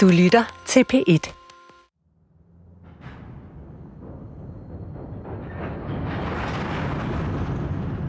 Du 0.00 0.08
lytter 0.08 0.62
til 0.66 0.84
P1. 0.92 1.32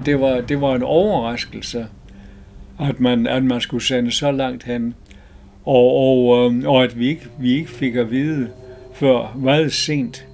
Det 0.05 0.19
var, 0.19 0.41
det 0.41 0.61
var 0.61 0.75
en 0.75 0.83
overraskelse, 0.83 1.87
at 2.79 2.99
man, 2.99 3.27
at 3.27 3.43
man 3.43 3.61
skulle 3.61 3.83
sende 3.83 4.11
så 4.11 4.31
langt 4.31 4.63
hen, 4.63 4.93
og, 5.65 5.95
og, 5.95 6.45
øhm, 6.45 6.63
og 6.65 6.83
at 6.83 6.99
vi 6.99 7.07
ikke, 7.07 7.27
vi 7.39 7.51
ikke 7.51 7.71
fik 7.71 7.95
at 7.95 8.11
vide 8.11 8.49
før 8.93 9.37
meget 9.37 9.73
sent, 9.73 10.27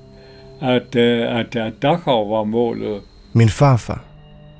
at, 0.61 0.95
øh, 0.95 1.39
at, 1.39 1.55
at 1.55 1.73
Dachau 1.81 2.29
var 2.29 2.43
målet. 2.43 3.01
Min 3.33 3.49
farfar 3.49 4.03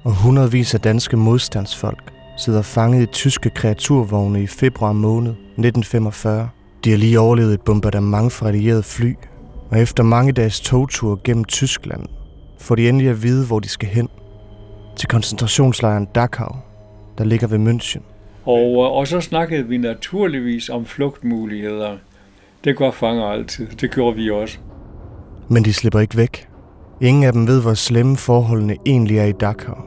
og 0.04 0.16
hundredvis 0.16 0.73
af 0.73 0.79
danske 0.79 1.18
modstandsfolk 1.18 2.14
sidder 2.38 2.61
fanget 2.61 3.04
i 3.04 3.05
tyske 3.05 3.50
kreaturvogne 3.50 4.43
i 4.43 4.48
februar 4.48 4.93
måned 4.93 5.32
1945. 5.32 6.50
De 6.84 6.89
har 6.89 6.98
lige 6.98 7.20
overlevet 7.20 7.54
et 7.54 7.61
bombardement 7.61 8.33
fra 8.33 8.47
allierede 8.47 8.83
fly, 8.83 9.14
og 9.70 9.79
efter 9.79 10.04
mange 10.04 10.32
dages 10.32 10.60
togtur 10.60 11.21
gennem 11.24 11.46
Tyskland, 11.46 12.06
får 12.60 12.75
de 12.75 12.89
endelig 12.89 13.10
at 13.10 13.24
vide, 13.24 13.46
hvor 13.46 13.60
de 13.60 13.69
skal 13.69 13.89
hen. 13.89 14.10
Til 14.96 15.07
koncentrationslejren 15.10 16.07
Dachau, 16.16 16.55
der 17.18 17.24
ligger 17.24 17.47
ved 17.47 17.60
München. 17.60 18.02
Og, 18.46 18.71
øh, 18.71 18.92
og 18.97 19.07
så 19.07 19.21
snakkede 19.21 19.68
vi 19.68 19.78
naturligvis 19.78 20.69
om 20.69 20.86
flugtmuligheder. 20.86 21.97
Det 22.64 22.78
gør 22.78 22.91
fanger 22.91 23.25
altid. 23.25 23.68
Det 23.68 23.91
gjorde 23.91 24.16
vi 24.16 24.32
også. 24.32 24.57
Men 25.47 25.66
de 25.66 25.74
slipper 25.74 26.00
ikke 26.00 26.18
væk. 26.18 26.47
Ingen 27.02 27.24
af 27.24 27.33
dem 27.33 27.47
ved, 27.47 27.61
hvor 27.61 27.74
slemme 27.74 28.18
forholdene 28.18 28.75
egentlig 28.86 29.18
er 29.18 29.25
i 29.25 29.32
Dachau. 29.32 29.78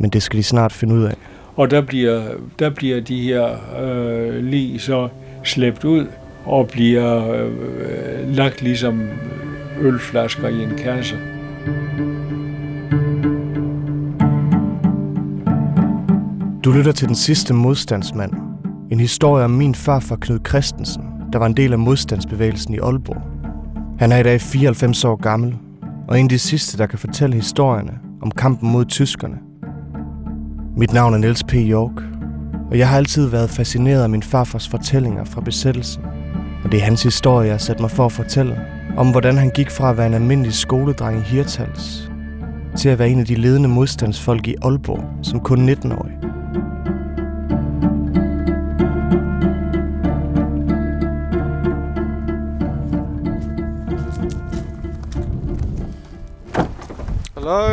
Men 0.00 0.10
det 0.10 0.22
skal 0.22 0.38
de 0.38 0.42
snart 0.42 0.72
finde 0.72 0.94
ud 0.94 1.02
af. 1.02 1.14
Og 1.56 1.70
der 1.70 1.80
bliver, 1.80 2.22
der 2.58 2.70
bliver 2.70 3.00
de 3.00 3.22
her 3.22 3.48
øh, 3.82 4.44
lige 4.44 4.78
så 4.78 5.08
slæbt 5.44 5.84
ud 5.84 6.06
og 6.44 6.68
bliver 6.68 7.32
øh, 7.32 8.34
lagt 8.36 8.62
ligesom 8.62 9.08
ølflasker 9.80 10.48
i 10.48 10.62
en 10.62 10.76
kasse. 10.78 11.16
Du 16.64 16.72
lytter 16.72 16.92
til 16.92 17.08
Den 17.08 17.14
sidste 17.14 17.54
modstandsmand. 17.54 18.32
En 18.90 19.00
historie 19.00 19.44
om 19.44 19.50
min 19.50 19.74
farfar 19.74 20.16
Knud 20.16 20.38
Christensen, 20.48 21.02
der 21.32 21.38
var 21.38 21.46
en 21.46 21.56
del 21.56 21.72
af 21.72 21.78
modstandsbevægelsen 21.78 22.74
i 22.74 22.78
Aalborg. 22.78 23.22
Han 23.98 24.12
er 24.12 24.16
i 24.16 24.22
dag 24.22 24.40
94 24.40 25.04
år 25.04 25.16
gammel, 25.16 25.56
og 26.08 26.18
en 26.18 26.24
af 26.24 26.28
de 26.28 26.38
sidste, 26.38 26.78
der 26.78 26.86
kan 26.86 26.98
fortælle 26.98 27.36
historierne 27.36 27.92
om 28.22 28.30
kampen 28.30 28.70
mod 28.70 28.84
tyskerne. 28.84 29.36
Mit 30.76 30.92
navn 30.92 31.14
er 31.14 31.18
Niels 31.18 31.44
P. 31.44 31.52
York, 31.52 32.02
og 32.70 32.78
jeg 32.78 32.88
har 32.88 32.96
altid 32.96 33.26
været 33.26 33.50
fascineret 33.50 34.02
af 34.02 34.10
min 34.10 34.22
farfars 34.22 34.68
fortællinger 34.68 35.24
fra 35.24 35.40
besættelsen. 35.40 36.04
Og 36.64 36.72
det 36.72 36.80
er 36.80 36.84
hans 36.84 37.02
historie, 37.02 37.46
jeg 37.46 37.52
har 37.52 37.58
sat 37.58 37.80
mig 37.80 37.90
for 37.90 38.06
at 38.06 38.12
fortælle, 38.12 38.60
om 38.96 39.10
hvordan 39.10 39.38
han 39.38 39.50
gik 39.50 39.70
fra 39.70 39.90
at 39.90 39.96
være 39.96 40.06
en 40.06 40.14
almindelig 40.14 40.54
skoledreng 40.54 41.18
i 41.18 41.20
Hirtals, 41.20 42.10
til 42.76 42.88
at 42.88 42.98
være 42.98 43.08
en 43.08 43.20
af 43.20 43.26
de 43.26 43.34
ledende 43.34 43.68
modstandsfolk 43.68 44.48
i 44.48 44.54
Aalborg 44.62 45.04
som 45.22 45.40
kun 45.40 45.68
19-årig. 45.68 46.18
Hallo. 57.34 57.68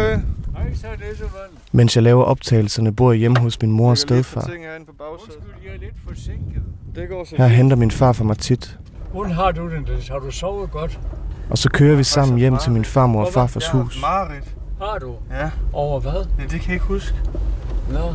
Hej, 0.55 0.73
så 0.73 0.87
Nissemann. 1.09 1.60
Mens 1.71 1.95
jeg 1.95 2.03
laver 2.03 2.23
optagelserne, 2.23 2.95
bor 2.95 3.11
jeg 3.11 3.19
hjemme 3.19 3.39
hos 3.39 3.61
min 3.61 3.71
mor 3.71 3.89
og 3.89 3.97
stedfar. 3.97 4.41
Ting 4.41 4.63
herinde 4.63 4.85
på 4.85 4.91
bagsædet. 4.97 5.35
Undskyld, 5.35 5.65
jeg 5.65 5.75
er 5.75 5.79
lidt 5.79 5.93
forsinket. 6.07 6.61
Det 6.95 7.09
går 7.09 7.23
så 7.25 7.35
Her 7.37 7.47
henter 7.47 7.75
min 7.77 7.91
far 7.91 8.11
for 8.11 8.23
mig 8.23 8.37
tit, 8.37 8.77
Hvordan 9.13 9.31
har 9.31 9.51
du 9.51 9.69
den? 9.69 9.87
Har 10.11 10.19
du 10.19 10.31
sovet 10.31 10.71
godt? 10.71 10.99
og 11.49 11.57
så 11.57 11.69
kører 11.69 11.95
vi 11.95 12.03
sammen 12.03 12.37
hjem 12.39 12.57
til 12.57 12.71
min 12.71 12.85
farmor 12.85 13.25
og 13.25 13.33
farfars 13.33 13.67
hus. 13.67 14.01
Har 14.81 14.97
du? 15.01 15.15
Ja. 15.31 15.49
Over 15.73 15.99
hvad? 15.99 16.25
ja, 16.39 16.43
det 16.43 16.49
kan 16.49 16.61
jeg 16.67 16.73
ikke 16.73 16.85
huske. 16.85 17.15
Nå. 17.89 17.99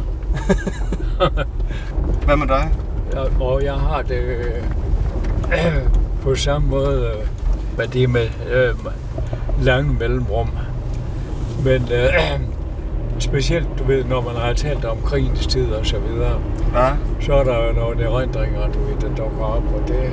Hvad 2.27 2.37
med 2.37 2.47
dig? 2.47 2.73
Ja, 3.13 3.43
og 3.45 3.65
jeg 3.65 3.75
har 3.75 4.03
det 4.03 4.23
øh, 4.23 4.63
på 6.23 6.35
samme 6.35 6.69
måde, 6.69 7.13
øh, 7.19 7.27
hvad 7.77 7.89
det 7.89 8.03
er 8.03 8.09
med 8.09 8.29
øh, 8.51 8.75
lange 9.65 9.93
mellemrum. 9.93 10.51
Men 11.65 11.83
øh, 11.93 12.41
specielt, 13.19 13.69
du 13.79 13.85
ved, 13.85 14.05
når 14.05 14.21
man 14.23 14.35
har 14.35 14.53
talt 14.53 14.85
om 14.85 14.97
krigens 15.05 15.47
tid 15.47 15.73
og 15.73 15.87
så 15.87 15.97
videre, 15.99 16.39
Ja. 16.75 16.89
så 17.21 17.33
er 17.35 17.45
der 17.45 17.67
jo 17.67 17.73
nogle 17.73 18.05
erindringer, 18.05 18.61
du 18.67 18.79
ved, 18.79 18.97
der 19.01 19.09
dukker 19.17 19.45
op, 19.45 19.63
og 19.75 19.89
det, 19.89 20.11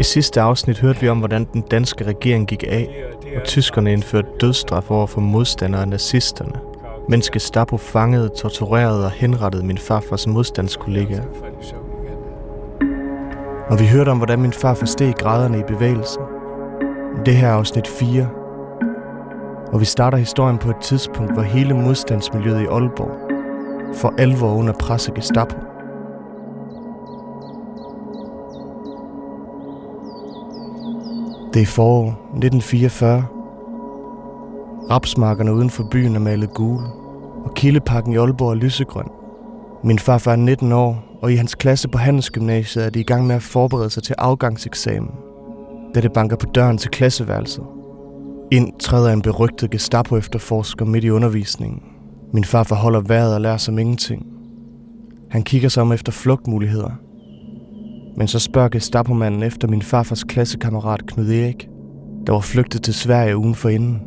I 0.00 0.02
sidste 0.02 0.40
afsnit 0.40 0.78
hørte 0.78 1.00
vi 1.00 1.08
om, 1.08 1.18
hvordan 1.18 1.46
den 1.52 1.60
danske 1.60 2.04
regering 2.04 2.46
gik 2.48 2.64
af, 2.68 2.88
og 3.36 3.42
tyskerne 3.44 3.92
indførte 3.92 4.28
dødsstraf 4.40 4.90
over 4.90 5.06
for 5.06 5.20
modstandere 5.20 5.82
af 5.82 5.88
nazisterne, 5.88 6.52
mens 7.08 7.30
Gestapo 7.30 7.76
fangede, 7.76 8.28
torturerede 8.28 9.04
og 9.04 9.10
henrettede 9.10 9.64
min 9.66 9.78
farfars 9.78 10.26
modstandskollegaer. 10.26 11.22
Og 13.68 13.80
vi 13.80 13.86
hørte 13.86 14.08
om, 14.08 14.16
hvordan 14.16 14.40
min 14.40 14.52
far 14.52 14.74
forsteg 14.74 15.14
graderne 15.18 15.58
i 15.58 15.62
bevægelsen. 15.68 16.22
Det 17.26 17.36
her 17.36 17.48
er 17.48 17.52
afsnit 17.52 17.86
4. 17.88 18.28
Og 19.72 19.80
vi 19.80 19.84
starter 19.84 20.18
historien 20.18 20.58
på 20.58 20.70
et 20.70 20.76
tidspunkt, 20.76 21.32
hvor 21.32 21.42
hele 21.42 21.74
modstandsmiljøet 21.74 22.60
i 22.60 22.66
Aalborg 22.66 23.32
for 23.94 24.14
alvor 24.18 24.54
under 24.54 24.72
pres 24.72 25.08
af 25.08 25.14
Gestapo. 25.14 25.56
Det 31.54 31.62
er 31.62 31.66
forår 31.66 32.02
1944. 32.04 33.24
Rapsmarkerne 34.90 35.54
uden 35.54 35.70
for 35.70 35.84
byen 35.90 36.14
er 36.14 36.20
malet 36.20 36.54
gule, 36.54 36.86
og 37.44 37.54
kildeparken 37.54 38.12
i 38.12 38.16
Aalborg 38.16 38.50
er 38.50 38.54
lysegrøn. 38.54 39.08
Min 39.84 39.98
farfar 39.98 40.32
er 40.32 40.36
19 40.36 40.72
år, 40.72 41.04
og 41.22 41.32
i 41.32 41.36
hans 41.36 41.54
klasse 41.54 41.88
på 41.88 41.98
Handelsgymnasiet 41.98 42.86
er 42.86 42.90
de 42.90 43.00
i 43.00 43.04
gang 43.04 43.26
med 43.26 43.36
at 43.36 43.42
forberede 43.42 43.90
sig 43.90 44.02
til 44.02 44.14
afgangseksamen, 44.18 45.10
da 45.94 46.00
det 46.00 46.12
banker 46.12 46.36
på 46.36 46.46
døren 46.46 46.78
til 46.78 46.90
klasseværelset. 46.90 47.64
Ind 48.52 48.72
træder 48.80 49.12
en 49.12 49.22
berygtet 49.22 49.70
Gestapo-efterforsker 49.70 50.84
midt 50.84 51.04
i 51.04 51.10
undervisningen. 51.10 51.82
Min 52.32 52.44
far 52.44 52.62
forholder 52.62 53.00
vejret 53.00 53.34
og 53.34 53.40
lærer 53.40 53.56
som 53.56 53.78
ingenting. 53.78 54.26
Han 55.30 55.42
kigger 55.42 55.68
sig 55.68 55.82
om 55.82 55.92
efter 55.92 56.12
flugtmuligheder. 56.12 56.90
Men 58.16 58.28
så 58.28 58.38
spørger 58.38 58.68
Gestapo-manden 58.68 59.42
efter 59.42 59.68
min 59.68 59.82
farfars 59.82 60.24
klassekammerat 60.24 61.06
Knud 61.06 61.30
Erik, 61.30 61.68
der 62.26 62.32
var 62.32 62.40
flygtet 62.40 62.82
til 62.82 62.94
Sverige 62.94 63.36
ugen 63.36 63.54
for 63.54 63.68
inden. 63.68 64.02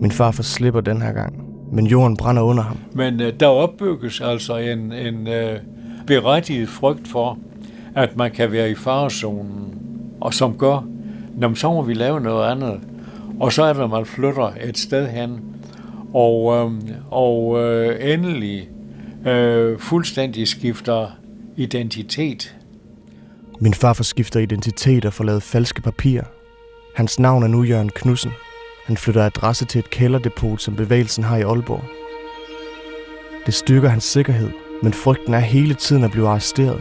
Min 0.00 0.10
farfar 0.10 0.42
slipper 0.42 0.80
den 0.80 1.02
her 1.02 1.12
gang, 1.12 1.44
men 1.72 1.86
jorden 1.86 2.16
brænder 2.16 2.42
under 2.42 2.62
ham. 2.62 2.76
Men 2.94 3.20
øh, 3.20 3.32
der 3.40 3.46
opbygges 3.46 4.20
altså 4.20 4.56
en, 4.56 4.92
en 4.92 5.28
øh, 5.28 5.60
berettiget 6.06 6.68
frygt 6.68 7.08
for, 7.08 7.38
at 7.94 8.16
man 8.16 8.30
kan 8.30 8.52
være 8.52 8.70
i 8.70 8.74
farezonen, 8.74 9.74
og 10.20 10.34
som 10.34 10.58
gør, 10.58 10.95
Nå, 11.36 11.54
så 11.54 11.72
må 11.72 11.82
vi 11.82 11.94
lave 11.94 12.20
noget 12.20 12.50
andet. 12.50 12.80
Og 13.40 13.52
så 13.52 13.62
er 13.62 13.72
det, 13.72 13.82
at 13.82 13.90
man 13.90 14.06
flytter 14.06 14.52
et 14.64 14.78
sted 14.78 15.08
hen, 15.08 15.40
og, 16.14 16.56
øh, 16.56 16.72
og 17.10 17.62
øh, 17.62 18.12
endelig 18.12 18.68
øh, 19.26 19.78
fuldstændig 19.78 20.48
skifter 20.48 21.10
identitet. 21.56 22.56
Min 23.60 23.74
farfar 23.74 24.04
skifter 24.04 24.40
identitet 24.40 25.04
og 25.04 25.12
får 25.12 25.24
lavet 25.24 25.42
falske 25.42 25.82
papirer. 25.82 26.24
Hans 26.94 27.18
navn 27.18 27.42
er 27.42 27.46
nu 27.46 27.62
Jørgen 27.62 27.90
Knudsen. 27.94 28.30
Han 28.86 28.96
flytter 28.96 29.26
adresse 29.26 29.64
til 29.64 29.78
et 29.78 29.90
kælderdepot, 29.90 30.60
som 30.60 30.76
bevægelsen 30.76 31.24
har 31.24 31.36
i 31.36 31.42
Aalborg. 31.42 31.84
Det 33.46 33.54
styrker 33.54 33.88
hans 33.88 34.04
sikkerhed, 34.04 34.50
men 34.82 34.92
frygten 34.92 35.34
er 35.34 35.38
hele 35.38 35.74
tiden 35.74 36.04
at 36.04 36.10
blive 36.10 36.28
arresteret. 36.28 36.80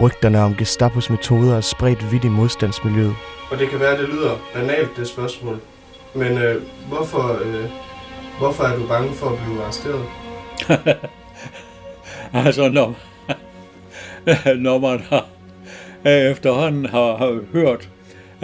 Rygterne 0.00 0.40
om 0.40 0.54
Gestapos 0.54 1.10
metoder 1.10 1.56
er 1.56 1.60
spredt 1.60 2.12
vidt 2.12 2.24
i 2.24 2.28
modstandsmiljøet. 2.28 3.14
Og 3.50 3.58
det 3.58 3.68
kan 3.68 3.80
være, 3.80 3.98
det 3.98 4.08
lyder 4.08 4.36
banalt, 4.54 4.96
det 4.96 5.08
spørgsmål. 5.08 5.60
Men 6.14 6.38
øh, 6.38 6.62
hvorfor, 6.88 7.38
øh, 7.44 7.64
hvorfor 8.38 8.64
er 8.64 8.76
du 8.76 8.86
bange 8.86 9.12
for 9.12 9.26
at 9.26 9.38
blive 9.38 9.62
arresteret? 9.62 10.04
Altså, 12.32 12.68
når, 12.68 12.96
når 14.66 14.78
man 14.78 15.00
har 15.00 15.26
øh, 16.06 16.30
efterhånden 16.30 16.86
har, 16.86 17.16
har 17.16 17.40
hørt 17.52 17.88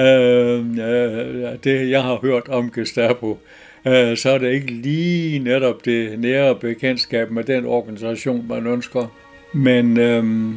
øh, 0.00 0.58
øh, 0.58 1.58
det, 1.64 1.90
jeg 1.90 2.02
har 2.02 2.18
hørt 2.22 2.48
om 2.48 2.70
Gestapo, 2.70 3.38
øh, 3.86 4.16
så 4.16 4.30
er 4.30 4.38
det 4.38 4.52
ikke 4.52 4.72
lige 4.72 5.38
netop 5.38 5.84
det 5.84 6.18
nære 6.18 6.54
bekendtskab 6.54 7.30
med 7.30 7.44
den 7.44 7.66
organisation, 7.66 8.48
man 8.48 8.66
ønsker. 8.66 9.06
Men 9.54 10.00
øh, 10.00 10.54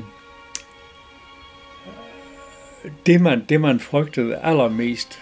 det, 3.05 3.21
man, 3.21 3.43
det, 3.49 3.61
man 3.61 3.79
frygtede 3.79 4.35
allermest, 4.35 5.19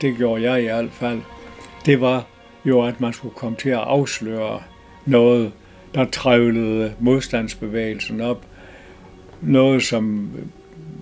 det 0.00 0.16
gjorde 0.16 0.50
jeg 0.50 0.62
i 0.62 0.64
hvert 0.64 0.92
fald, 0.92 1.20
det 1.86 2.00
var 2.00 2.26
jo, 2.64 2.82
at 2.82 3.00
man 3.00 3.12
skulle 3.12 3.34
komme 3.34 3.56
til 3.56 3.68
at 3.68 3.78
afsløre 3.78 4.60
noget, 5.06 5.52
der 5.94 6.04
trævlede 6.04 6.92
modstandsbevægelsen 7.00 8.20
op. 8.20 8.46
noget, 9.42 9.82
som 9.82 10.30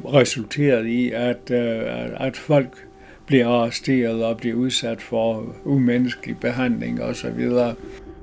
resulterede 0.04 0.90
i, 0.90 1.10
at, 1.10 1.50
øh, 1.50 1.82
at 2.16 2.36
folk 2.36 2.86
bliver 3.26 3.48
arresteret 3.48 4.24
og 4.24 4.36
bliver 4.36 4.56
udsat 4.56 5.02
for 5.02 5.44
umenneskelig 5.64 6.36
behandling 6.36 7.02
osv. 7.02 7.50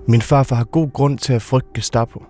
Min 0.07 0.21
farfar 0.21 0.55
har 0.55 0.63
god 0.63 0.93
grund 0.93 1.17
til 1.17 1.33
at 1.33 1.41
frygte 1.41 1.69
Gestapo. 1.73 2.23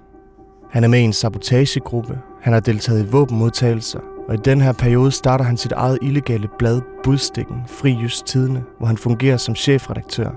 Han 0.71 0.83
er 0.83 0.87
med 0.87 0.99
i 0.99 1.03
en 1.03 1.13
sabotagegruppe, 1.13 2.17
han 2.41 2.53
har 2.53 2.59
deltaget 2.59 3.05
i 3.05 3.11
våbenmodtagelser, 3.11 3.99
og 4.29 4.35
i 4.35 4.37
den 4.45 4.61
her 4.61 4.73
periode 4.73 5.11
starter 5.11 5.45
han 5.45 5.57
sit 5.57 5.71
eget 5.71 5.97
illegale 6.01 6.47
blad 6.59 6.81
Budstikken, 7.03 7.55
Fri 7.67 7.91
Just 7.91 8.25
Tidene, 8.25 8.63
hvor 8.77 8.87
han 8.87 8.97
fungerer 8.97 9.37
som 9.37 9.55
chefredaktør. 9.55 10.29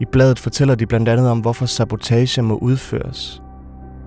I 0.00 0.04
bladet 0.04 0.38
fortæller 0.38 0.74
de 0.74 0.86
blandt 0.86 1.08
andet 1.08 1.28
om, 1.28 1.38
hvorfor 1.38 1.66
sabotage 1.66 2.42
må 2.42 2.56
udføres. 2.56 3.42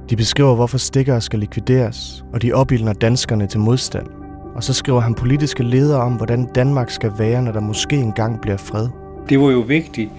De 0.10 0.16
beskriver, 0.16 0.56
hvorfor 0.56 0.78
stikkere 0.78 1.22
skal 1.22 1.40
likvideres, 1.40 2.26
og 2.34 2.42
de 2.42 2.54
opildner 2.54 2.94
danskerne 2.94 3.48
til 3.48 3.60
modstand. 3.60 4.08
Og 4.56 4.64
så 4.64 4.74
skriver 4.74 5.00
han 5.00 5.14
politiske 5.14 5.64
ledere 5.64 6.02
om, 6.02 6.14
hvordan 6.14 6.46
Danmark 6.56 6.90
skal 6.90 7.12
være, 7.20 7.42
når 7.42 7.52
der 7.52 7.60
måske 7.60 7.96
engang 7.96 8.42
bliver 8.42 8.58
fred. 8.58 8.88
Det 9.30 9.40
var 9.40 9.50
jo 9.50 9.60
vigtigt. 9.60 10.10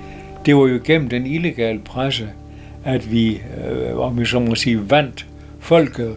Det 0.46 0.56
var 0.56 0.66
jo 0.66 0.80
gennem 0.84 1.08
den 1.08 1.26
illegale 1.26 1.78
presse, 1.78 2.28
at 2.84 3.12
vi, 3.12 3.34
øh, 3.34 3.98
om 3.98 4.18
vi 4.18 4.24
så 4.24 4.40
må 4.40 4.54
sige, 4.54 4.90
vandt 4.90 5.26
folket 5.58 6.16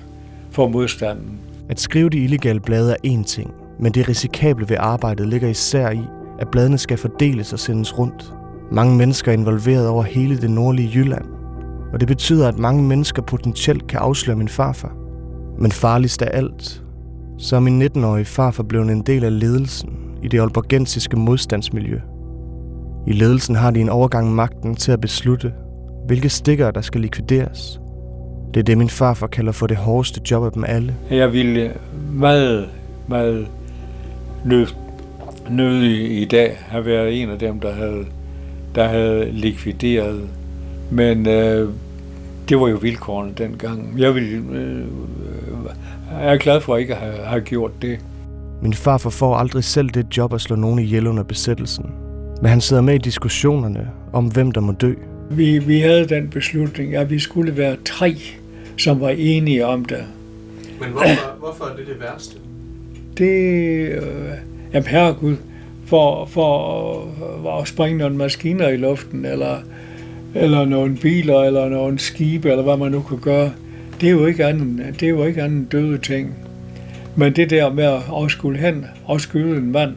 for 0.52 0.68
modstanden. 0.68 1.40
At 1.72 1.80
skrive 1.80 2.10
de 2.10 2.18
illegale 2.18 2.60
blade 2.60 2.92
er 2.92 2.96
én 3.08 3.24
ting, 3.24 3.54
men 3.80 3.92
det 3.92 4.10
risikable 4.10 4.70
ved 4.70 4.78
arbejdet 4.80 5.28
ligger 5.28 5.50
især 5.50 5.90
i, 5.90 6.02
at 6.40 6.48
bladene 6.52 6.78
skal 6.78 6.98
fordeles 6.98 7.54
og 7.54 7.60
sendes 7.60 8.00
rundt. 8.00 8.34
Mange 8.72 8.98
mennesker 8.98 9.32
er 9.32 9.38
involveret 9.38 9.88
over 9.88 10.04
hele 10.04 10.38
det 10.38 10.50
nordlige 10.50 10.92
Jylland, 10.96 11.26
og 11.94 12.00
det 12.00 12.08
betyder, 12.08 12.48
at 12.48 12.60
mange 12.60 12.84
mennesker 12.84 13.22
potentielt 13.22 13.88
kan 13.88 14.00
afsløre 14.00 14.38
min 14.38 14.48
farfar. 14.48 14.96
Men 15.60 15.72
farligst 15.72 16.22
af 16.22 16.38
alt, 16.38 16.84
så 17.38 17.56
er 17.56 17.60
min 17.60 17.82
19-årige 17.82 18.26
farfar 18.26 18.64
blevet 18.64 18.92
en 18.92 19.02
del 19.02 19.24
af 19.24 19.40
ledelsen 19.40 19.90
i 20.24 20.28
det 20.28 20.42
olborgensiske 20.42 21.18
modstandsmiljø. 21.18 22.00
I 23.08 23.12
ledelsen 23.12 23.56
har 23.56 23.72
de 23.72 23.82
en 23.82 23.90
overgang 23.90 24.36
magten 24.36 24.76
til 24.76 24.92
at 24.92 25.02
beslutte, 25.02 25.54
hvilke 26.08 26.30
stikker 26.30 26.72
der 26.72 26.82
skal 26.82 27.02
likvideres. 27.02 27.82
Det 28.54 28.60
er 28.60 28.64
det, 28.64 28.78
min 28.78 28.90
farfar 28.90 29.28
kalder 29.28 29.52
for 29.52 29.68
det 29.68 29.78
hårdeste 29.78 30.22
job 30.32 30.44
af 30.44 30.52
dem 30.52 30.64
alle. 30.68 30.96
Jeg 31.12 31.34
ville 31.34 31.72
meget, 32.14 32.70
meget 33.08 33.48
nød, 34.46 34.68
nødig 35.50 36.22
i 36.22 36.26
dag 36.26 36.58
have 36.68 36.86
været 36.86 37.22
en 37.22 37.30
af 37.30 37.40
dem, 37.40 37.60
der 37.60 37.74
havde, 37.74 38.06
der 38.76 38.88
havde 38.88 39.32
likvideret. 39.32 40.22
Men 40.92 41.28
øh, 41.28 41.70
det 42.50 42.60
var 42.60 42.68
jo 42.68 42.76
vilkårene 42.76 43.32
dengang. 43.38 43.94
Jeg, 43.98 44.16
ville, 44.16 44.44
øh, 44.52 44.86
jeg 46.22 46.34
er 46.34 46.38
glad 46.38 46.62
for 46.62 46.76
at 46.76 46.82
ikke 46.82 46.96
have, 46.96 47.26
have 47.26 47.42
gjort 47.42 47.72
det. 47.82 48.00
Min 48.62 48.74
far 48.74 48.98
får 48.98 49.36
aldrig 49.36 49.64
selv 49.64 49.90
det 49.90 50.18
job 50.18 50.34
at 50.34 50.42
slå 50.42 50.56
nogen 50.56 50.80
ihjel 50.80 51.08
under 51.08 51.24
besættelsen. 51.24 51.86
Men 52.42 52.50
han 52.50 52.62
sidder 52.62 52.82
med 52.82 52.96
i 52.96 52.98
diskussionerne 52.98 53.88
om, 54.14 54.26
hvem 54.26 54.52
der 54.52 54.62
må 54.62 54.72
dø. 54.72 54.94
Vi, 55.30 55.60
vi 55.60 55.80
havde 55.80 56.08
den 56.08 56.30
beslutning, 56.30 56.96
at 56.96 57.10
vi 57.10 57.20
skulle 57.20 57.58
være 57.58 57.76
tre, 57.86 58.16
som 58.78 59.02
var 59.02 59.10
enige 59.10 59.66
om 59.66 59.86
det. 59.86 60.04
Men 60.80 60.90
hvorfor, 60.90 61.36
hvorfor 61.40 61.66
er 61.66 61.76
det 61.76 61.88
det 61.88 62.00
værste? 62.00 62.36
Det, 63.18 63.90
øh, 63.90 64.02
jamen 64.74 64.88
herregud, 64.88 65.36
for, 65.86 66.26
for 66.26 67.60
at 67.60 67.68
springe 67.68 67.98
nogle 67.98 68.18
maskiner 68.18 68.68
i 68.68 68.78
luften, 68.78 69.26
eller, 69.26 69.58
eller 70.36 70.66
nogle 70.66 70.98
biler, 70.98 71.40
eller 71.40 71.70
nogle 71.70 72.00
skibe, 72.00 72.50
eller 72.50 72.64
hvad 72.64 72.78
man 72.78 72.92
nu 72.92 73.02
kan 73.02 73.18
gøre, 73.18 73.52
det 74.02 74.08
er 74.08 74.12
jo 74.12 74.26
ikke 74.26 74.46
andet, 74.46 75.00
det 75.00 75.04
er 75.06 75.10
jo 75.10 75.26
ikke 75.26 75.44
andet 75.44 75.72
døde 75.72 75.98
ting. 75.98 76.36
Men 77.16 77.36
det 77.36 77.50
der 77.50 77.74
med 77.74 77.84
at 77.84 78.02
afskylde 78.10 78.58
hen 78.58 78.86
og 79.06 79.22
skyde 79.22 79.58
en 79.58 79.72
mand, 79.72 79.96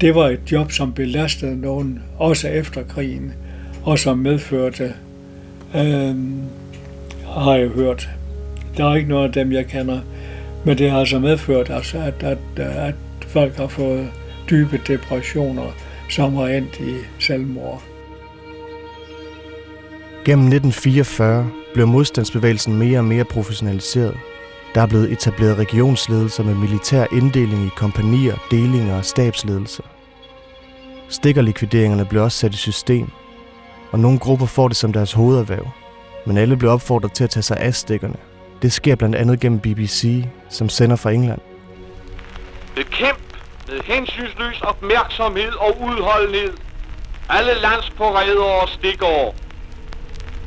det 0.00 0.14
var 0.14 0.28
et 0.28 0.40
job, 0.52 0.72
som 0.72 0.92
belastede 0.92 1.60
nogen, 1.60 2.02
også 2.18 2.48
efter 2.48 2.82
krigen, 2.82 3.32
og 3.82 3.98
som 3.98 4.18
medførte, 4.18 4.92
øh, 5.76 6.14
har 7.34 7.54
jeg 7.54 7.68
hørt, 7.68 8.08
der 8.76 8.90
er 8.90 8.94
ikke 8.94 9.08
noget 9.08 9.24
af 9.24 9.32
dem, 9.32 9.52
jeg 9.52 9.66
kender, 9.66 10.00
men 10.64 10.78
det 10.78 10.90
har 10.90 11.00
altså 11.00 11.18
medført, 11.18 11.70
altså, 11.70 11.98
at, 11.98 12.22
at, 12.22 12.38
at 12.58 12.94
folk 13.20 13.56
har 13.56 13.66
fået 13.66 14.10
dybe 14.50 14.80
depressioner, 14.86 15.62
som 16.10 16.34
har 16.34 16.46
endt 16.46 16.80
i 16.80 16.94
selvmord. 17.18 17.82
Gennem 20.24 20.46
1944 20.46 21.50
blev 21.74 21.86
modstandsbevægelsen 21.86 22.78
mere 22.78 22.98
og 22.98 23.04
mere 23.04 23.24
professionaliseret. 23.24 24.16
Der 24.74 24.80
er 24.80 24.86
blevet 24.86 25.12
etableret 25.12 25.58
regionsledelser 25.58 26.44
med 26.44 26.54
militær 26.54 27.06
inddeling 27.12 27.66
i 27.66 27.70
kompanier, 27.76 28.36
delinger 28.50 28.96
og 28.96 29.04
stabsledelser. 29.04 29.82
Stikkerlikvideringerne 31.08 32.04
blev 32.04 32.22
også 32.22 32.38
sat 32.38 32.54
i 32.54 32.56
system, 32.56 33.08
og 33.90 33.98
nogle 33.98 34.18
grupper 34.18 34.46
får 34.46 34.68
det 34.68 34.76
som 34.76 34.92
deres 34.92 35.12
hovederhverv. 35.12 35.68
Men 36.28 36.36
alle 36.36 36.56
blev 36.56 36.70
opfordret 36.70 37.12
til 37.12 37.24
at 37.24 37.30
tage 37.30 37.42
sig 37.42 37.56
af 37.56 37.74
stikkerne. 37.74 38.16
Det 38.62 38.72
sker 38.72 38.94
blandt 38.94 39.16
andet 39.16 39.40
gennem 39.40 39.60
BBC, 39.60 40.24
som 40.50 40.68
sender 40.68 40.96
fra 40.96 41.10
England. 41.10 41.40
Bekæmp 42.74 43.18
med 43.68 43.80
hensynsløs 43.84 44.60
opmærksomhed 44.60 45.52
og 45.52 45.80
udholdenhed 45.80 46.52
alle 47.28 47.54
landsforrædere 47.54 48.60
og 48.62 48.68
stikkere. 48.68 49.32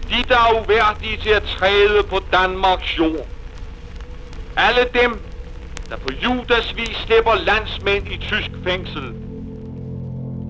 De, 0.09 0.23
der 0.27 0.37
er 0.37 0.63
uværdige 0.63 1.17
til 1.17 1.29
at 1.29 1.43
træde 1.43 2.03
på 2.09 2.19
Danmarks 2.33 2.97
jord. 2.97 3.27
Alle 4.57 4.85
dem, 5.01 5.21
der 5.89 5.97
på 5.97 6.09
Judas 6.23 6.75
vis 6.75 6.97
slipper 7.05 7.35
landsmænd 7.35 8.07
i 8.07 8.17
tysk 8.17 8.51
fængsel. 8.63 9.20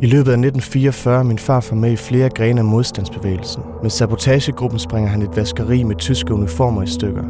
I 0.04 0.06
løbet 0.06 0.32
af 0.32 0.38
1944 0.38 1.20
er 1.20 1.24
min 1.24 1.40
far 1.40 1.60
for 1.60 1.76
med 1.76 1.92
i 1.92 1.96
flere 1.96 2.30
grene 2.30 2.60
af 2.60 2.66
modstandsbevægelsen. 2.66 3.64
Med 3.82 3.90
sabotagegruppen 3.90 4.80
springer 4.80 5.10
han 5.10 5.22
et 5.22 5.36
vaskeri 5.36 5.84
med 5.84 5.96
tyske 5.96 6.34
uniformer 6.34 6.84
i 6.84 6.88
stykker. 6.88 7.24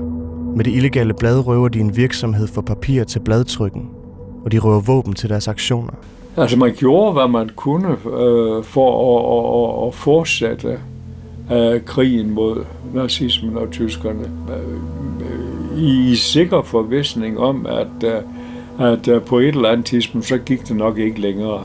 Med 0.55 0.65
det 0.65 0.71
illegale 0.71 1.13
blad 1.13 1.47
røver 1.47 1.67
de 1.67 1.79
en 1.79 1.97
virksomhed 1.97 2.47
for 2.47 2.61
papir 2.61 3.03
til 3.03 3.19
bladtrykken, 3.19 3.89
og 4.45 4.51
de 4.51 4.59
røver 4.59 4.79
våben 4.79 5.13
til 5.13 5.29
deres 5.29 5.47
aktioner. 5.47 5.93
Altså 6.37 6.57
man 6.57 6.73
gjorde, 6.73 7.13
hvad 7.13 7.27
man 7.27 7.49
kunne 7.55 7.91
øh, 7.91 8.63
for 8.63 8.89
at, 9.17 9.83
at, 9.83 9.87
at 9.87 9.93
fortsætte 9.95 10.79
øh, 11.51 11.85
krigen 11.85 12.33
mod 12.33 12.63
nazismen 12.93 13.57
og 13.57 13.71
tyskerne. 13.71 14.31
Øh, 14.49 15.83
I, 15.83 16.11
I 16.11 16.15
sikker 16.15 16.61
forvisning 16.61 17.39
om, 17.39 17.65
at, 17.65 18.03
øh, 18.03 18.89
at 18.89 19.07
øh, 19.07 19.21
på 19.21 19.39
et 19.39 19.47
eller 19.47 19.69
andet 19.69 19.85
tidspunkt, 19.85 20.27
så 20.27 20.37
gik 20.37 20.67
det 20.67 20.75
nok 20.75 20.97
ikke 20.97 21.21
længere. 21.21 21.63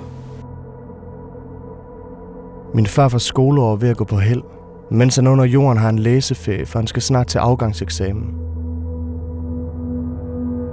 Min 2.74 2.86
far 2.86 3.08
får 3.08 3.18
skoleår 3.18 3.76
ved 3.76 3.88
at 3.88 3.96
gå 3.96 4.04
på 4.04 4.16
held, 4.16 4.42
mens 4.90 5.16
han 5.16 5.26
under 5.26 5.44
jorden 5.44 5.78
har 5.78 5.88
en 5.88 5.98
læseferie, 5.98 6.66
for 6.66 6.78
han 6.78 6.86
skal 6.86 7.02
snart 7.02 7.26
til 7.26 7.38
afgangseksamen. 7.38 8.34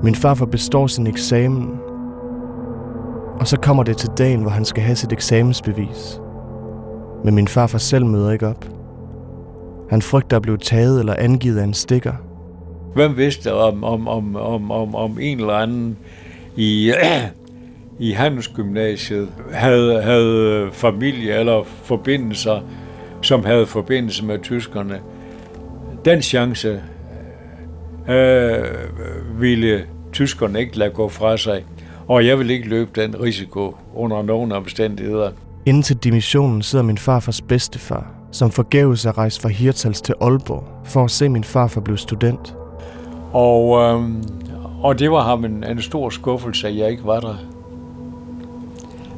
Min 0.03 0.15
farfar 0.15 0.45
består 0.45 0.88
sin 0.88 1.07
eksamen, 1.07 1.69
og 3.39 3.47
så 3.47 3.59
kommer 3.59 3.83
det 3.83 3.97
til 3.97 4.09
dagen, 4.17 4.41
hvor 4.41 4.51
han 4.51 4.65
skal 4.65 4.83
have 4.83 4.95
sit 4.95 5.12
eksamensbevis. 5.13 6.21
Men 7.23 7.35
min 7.35 7.47
farfar 7.47 7.77
selv 7.77 8.05
møder 8.05 8.31
ikke 8.31 8.47
op. 8.47 8.65
Han 9.89 10.01
frygter 10.01 10.38
at 10.38 10.41
blive 10.41 10.57
taget 10.57 11.00
eller 11.00 11.15
angivet 11.17 11.57
af 11.57 11.63
en 11.63 11.73
stikker. 11.73 12.13
Hvem 12.95 13.17
vidste 13.17 13.53
om, 13.53 13.83
om, 13.83 14.07
om, 14.07 14.35
om, 14.35 14.71
om, 14.71 14.95
om 14.95 15.17
en 15.21 15.39
eller 15.39 15.53
anden 15.53 15.97
i, 16.55 16.93
i 18.00 18.12
Handelsgymnasiet 18.12 19.29
havde, 19.51 20.01
havde 20.01 20.69
familie 20.71 21.39
eller 21.39 21.63
forbindelser, 21.83 22.59
som 23.21 23.45
havde 23.45 23.65
forbindelse 23.65 24.25
med 24.25 24.39
tyskerne. 24.39 25.00
Den 26.05 26.21
chance 26.21 26.81
øh, 28.09 28.63
ville 29.39 29.83
tyskerne 30.12 30.59
ikke 30.59 30.77
lade 30.77 30.89
gå 30.89 31.09
fra 31.09 31.38
sig, 31.38 31.65
og 32.07 32.25
jeg 32.25 32.39
vil 32.39 32.50
ikke 32.50 32.69
løbe 32.69 33.01
den 33.01 33.21
risiko 33.21 33.75
under 33.95 34.21
nogen 34.21 34.51
omstændigheder. 34.51 35.31
Inden 35.65 35.83
til 35.83 35.97
dimissionen 35.97 36.62
sidder 36.62 36.85
min 36.85 36.97
farfars 36.97 37.41
bedstefar, 37.41 38.12
som 38.31 38.51
forgæves 38.51 39.05
er 39.05 39.17
rejst 39.17 39.41
fra 39.41 39.50
Hirtals 39.50 40.01
til 40.01 40.15
Aalborg 40.21 40.67
for 40.85 41.03
at 41.03 41.12
se 41.12 41.29
min 41.29 41.43
farfar 41.43 41.81
blive 41.81 41.97
student. 41.97 42.55
Og, 43.33 43.81
øh, 43.81 44.01
og 44.83 45.00
det 45.00 45.12
var 45.12 45.23
ham 45.23 45.45
en, 45.45 45.63
en 45.63 45.81
stor 45.81 46.09
skuffelse, 46.09 46.67
at 46.67 46.77
jeg 46.77 46.91
ikke 46.91 47.05
var 47.05 47.19
der. 47.19 47.52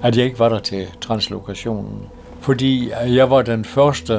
At 0.07 0.17
jeg 0.17 0.25
ikke 0.25 0.39
var 0.39 0.49
der 0.49 0.59
til 0.59 0.83
translokationen. 1.01 1.99
Fordi 2.41 2.73
øh, 2.97 3.15
jeg 3.15 3.27
var 3.33 3.41
den 3.41 3.63
første, 3.75 4.15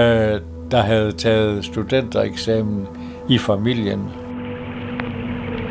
øh, 0.00 0.34
der 0.72 0.82
havde 0.90 1.12
taget 1.12 1.64
studentereksamen 1.64 2.86
i 3.28 3.38
familien. 3.38 4.02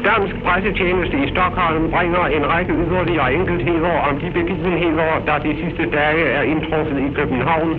Dansk 0.10 0.36
pressetjeneste 0.46 1.16
i 1.26 1.28
Stockholm 1.34 1.84
bringer 1.96 2.24
en 2.38 2.44
række 2.54 2.74
yderligere 2.84 3.34
enkeltheder 3.34 3.94
om 4.08 4.14
de 4.22 4.30
begivenheder, 4.40 5.12
der 5.28 5.38
de 5.48 5.54
sidste 5.62 5.84
dage 5.98 6.24
er 6.38 6.44
indtruffet 6.54 6.98
i 7.08 7.10
København, 7.20 7.72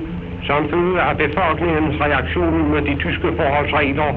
som 0.49 0.61
følge 0.71 1.01
af 1.09 1.15
befolkningens 1.25 1.97
reaktion 2.05 2.71
med 2.73 2.81
de 2.89 2.95
tyske 3.05 3.29
forholdsregler 3.39 4.11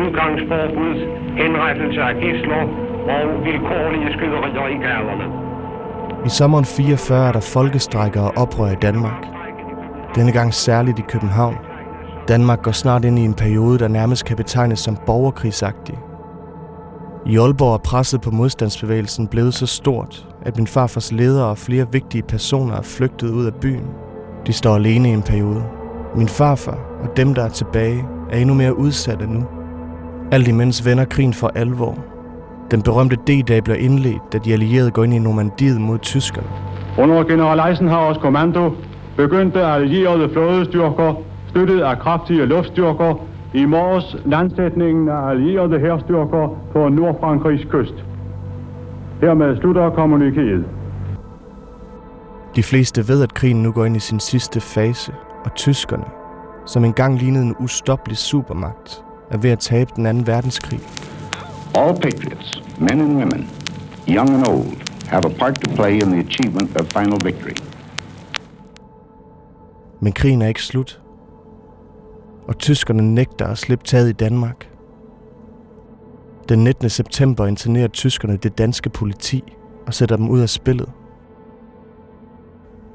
udgangsforbud, 0.00 0.94
henrettelse 1.42 2.00
af 2.00 2.14
gidsler 2.22 2.62
og 3.14 3.22
vilkårlige 3.44 4.08
skyderier 4.16 4.66
i 4.76 4.78
gaderne. 4.86 5.47
I 6.26 6.28
sommeren 6.28 6.64
44 6.64 7.28
er 7.28 7.32
der 7.32 7.40
folkestrækker 7.40 8.20
og 8.20 8.32
oprør 8.36 8.70
i 8.70 8.76
Danmark. 8.82 9.26
Denne 10.14 10.32
gang 10.32 10.54
særligt 10.54 10.98
i 10.98 11.02
København. 11.08 11.56
Danmark 12.28 12.62
går 12.62 12.72
snart 12.72 13.04
ind 13.04 13.18
i 13.18 13.24
en 13.24 13.34
periode, 13.34 13.78
der 13.78 13.88
nærmest 13.88 14.24
kan 14.24 14.36
betegnes 14.36 14.78
som 14.78 14.98
borgerkrigsagtig. 15.06 15.98
I 17.26 17.38
Aalborg 17.38 17.74
er 17.74 17.78
presset 17.78 18.20
på 18.20 18.30
modstandsbevægelsen 18.30 19.26
blevet 19.26 19.54
så 19.54 19.66
stort, 19.66 20.28
at 20.42 20.56
min 20.56 20.66
farfars 20.66 21.12
ledere 21.12 21.46
og 21.46 21.58
flere 21.58 21.92
vigtige 21.92 22.22
personer 22.22 22.76
er 22.76 22.82
flygtet 22.82 23.30
ud 23.30 23.46
af 23.46 23.54
byen. 23.54 23.86
De 24.46 24.52
står 24.52 24.74
alene 24.74 25.10
i 25.10 25.12
en 25.12 25.22
periode. 25.22 25.64
Min 26.16 26.28
farfar 26.28 26.78
og 27.02 27.16
dem, 27.16 27.34
der 27.34 27.44
er 27.44 27.48
tilbage, 27.48 28.04
er 28.30 28.38
endnu 28.38 28.54
mere 28.54 28.78
udsatte 28.78 29.26
nu. 29.26 29.44
Alt 30.32 30.48
imens 30.48 30.84
vender 30.84 31.04
krigen 31.04 31.34
for 31.34 31.52
alvor. 31.54 31.98
Den 32.70 32.82
berømte 32.82 33.16
D-dag 33.16 33.64
bliver 33.64 33.76
indledt, 33.76 34.32
da 34.32 34.38
de 34.38 34.52
allierede 34.52 34.90
går 34.90 35.04
ind 35.04 35.14
i 35.14 35.18
Normandiet 35.18 35.80
mod 35.80 35.98
tyskerne. 35.98 36.48
Under 36.98 37.24
general 37.24 37.70
Eisenhowers 37.70 38.18
kommando 38.18 38.72
begyndte 39.16 39.60
allierede 39.64 40.28
flådestyrker, 40.32 41.14
støttet 41.48 41.80
af 41.80 41.98
kraftige 41.98 42.46
luftstyrker, 42.46 43.14
i 43.54 43.64
morges 43.64 44.16
landsætningen 44.24 45.08
af 45.08 45.28
allierede 45.30 45.78
herstyrker 45.80 46.56
på 46.72 46.88
Nordfrankrigs 46.88 47.64
kyst. 47.70 47.94
Hermed 49.20 49.56
slutter 49.56 49.90
kommunikéet. 49.90 50.64
De 52.56 52.62
fleste 52.62 53.08
ved, 53.08 53.22
at 53.22 53.34
krigen 53.34 53.62
nu 53.62 53.72
går 53.72 53.84
ind 53.84 53.96
i 53.96 54.00
sin 54.00 54.20
sidste 54.20 54.60
fase, 54.60 55.12
og 55.44 55.54
tyskerne, 55.54 56.04
som 56.66 56.84
engang 56.84 57.18
lignede 57.18 57.44
en 57.44 57.56
ustoppelig 57.60 58.16
supermagt, 58.16 59.04
er 59.30 59.38
ved 59.38 59.50
at 59.50 59.58
tabe 59.58 59.90
den 59.96 60.06
anden 60.06 60.26
verdenskrig. 60.26 60.80
All 61.78 61.94
patriots, 61.94 62.62
men 62.78 63.00
and 63.00 63.16
women, 63.16 63.50
young 64.08 64.30
and 64.34 64.48
old, 64.48 64.76
have 65.06 65.24
a 65.24 65.28
part 65.28 65.54
to 65.60 65.74
play 65.76 65.92
in 65.92 66.10
the 66.10 66.20
achievement 66.28 66.80
of 66.80 66.86
final 66.88 67.18
victory. 67.24 67.54
Men 70.00 70.12
krigen 70.12 70.42
er 70.42 70.48
ikke 70.48 70.62
slut. 70.62 71.00
Og 72.48 72.58
tyskerne 72.58 73.14
nægter 73.14 73.46
at 73.46 73.58
slippe 73.58 73.84
taget 73.84 74.08
i 74.08 74.12
Danmark. 74.12 74.70
Den 76.48 76.64
19. 76.64 76.90
september 76.90 77.46
internerer 77.46 77.88
tyskerne 77.88 78.36
det 78.36 78.58
danske 78.58 78.90
politi 78.90 79.44
og 79.86 79.94
sætter 79.94 80.16
dem 80.16 80.28
ud 80.28 80.40
af 80.40 80.48
spillet. 80.48 80.88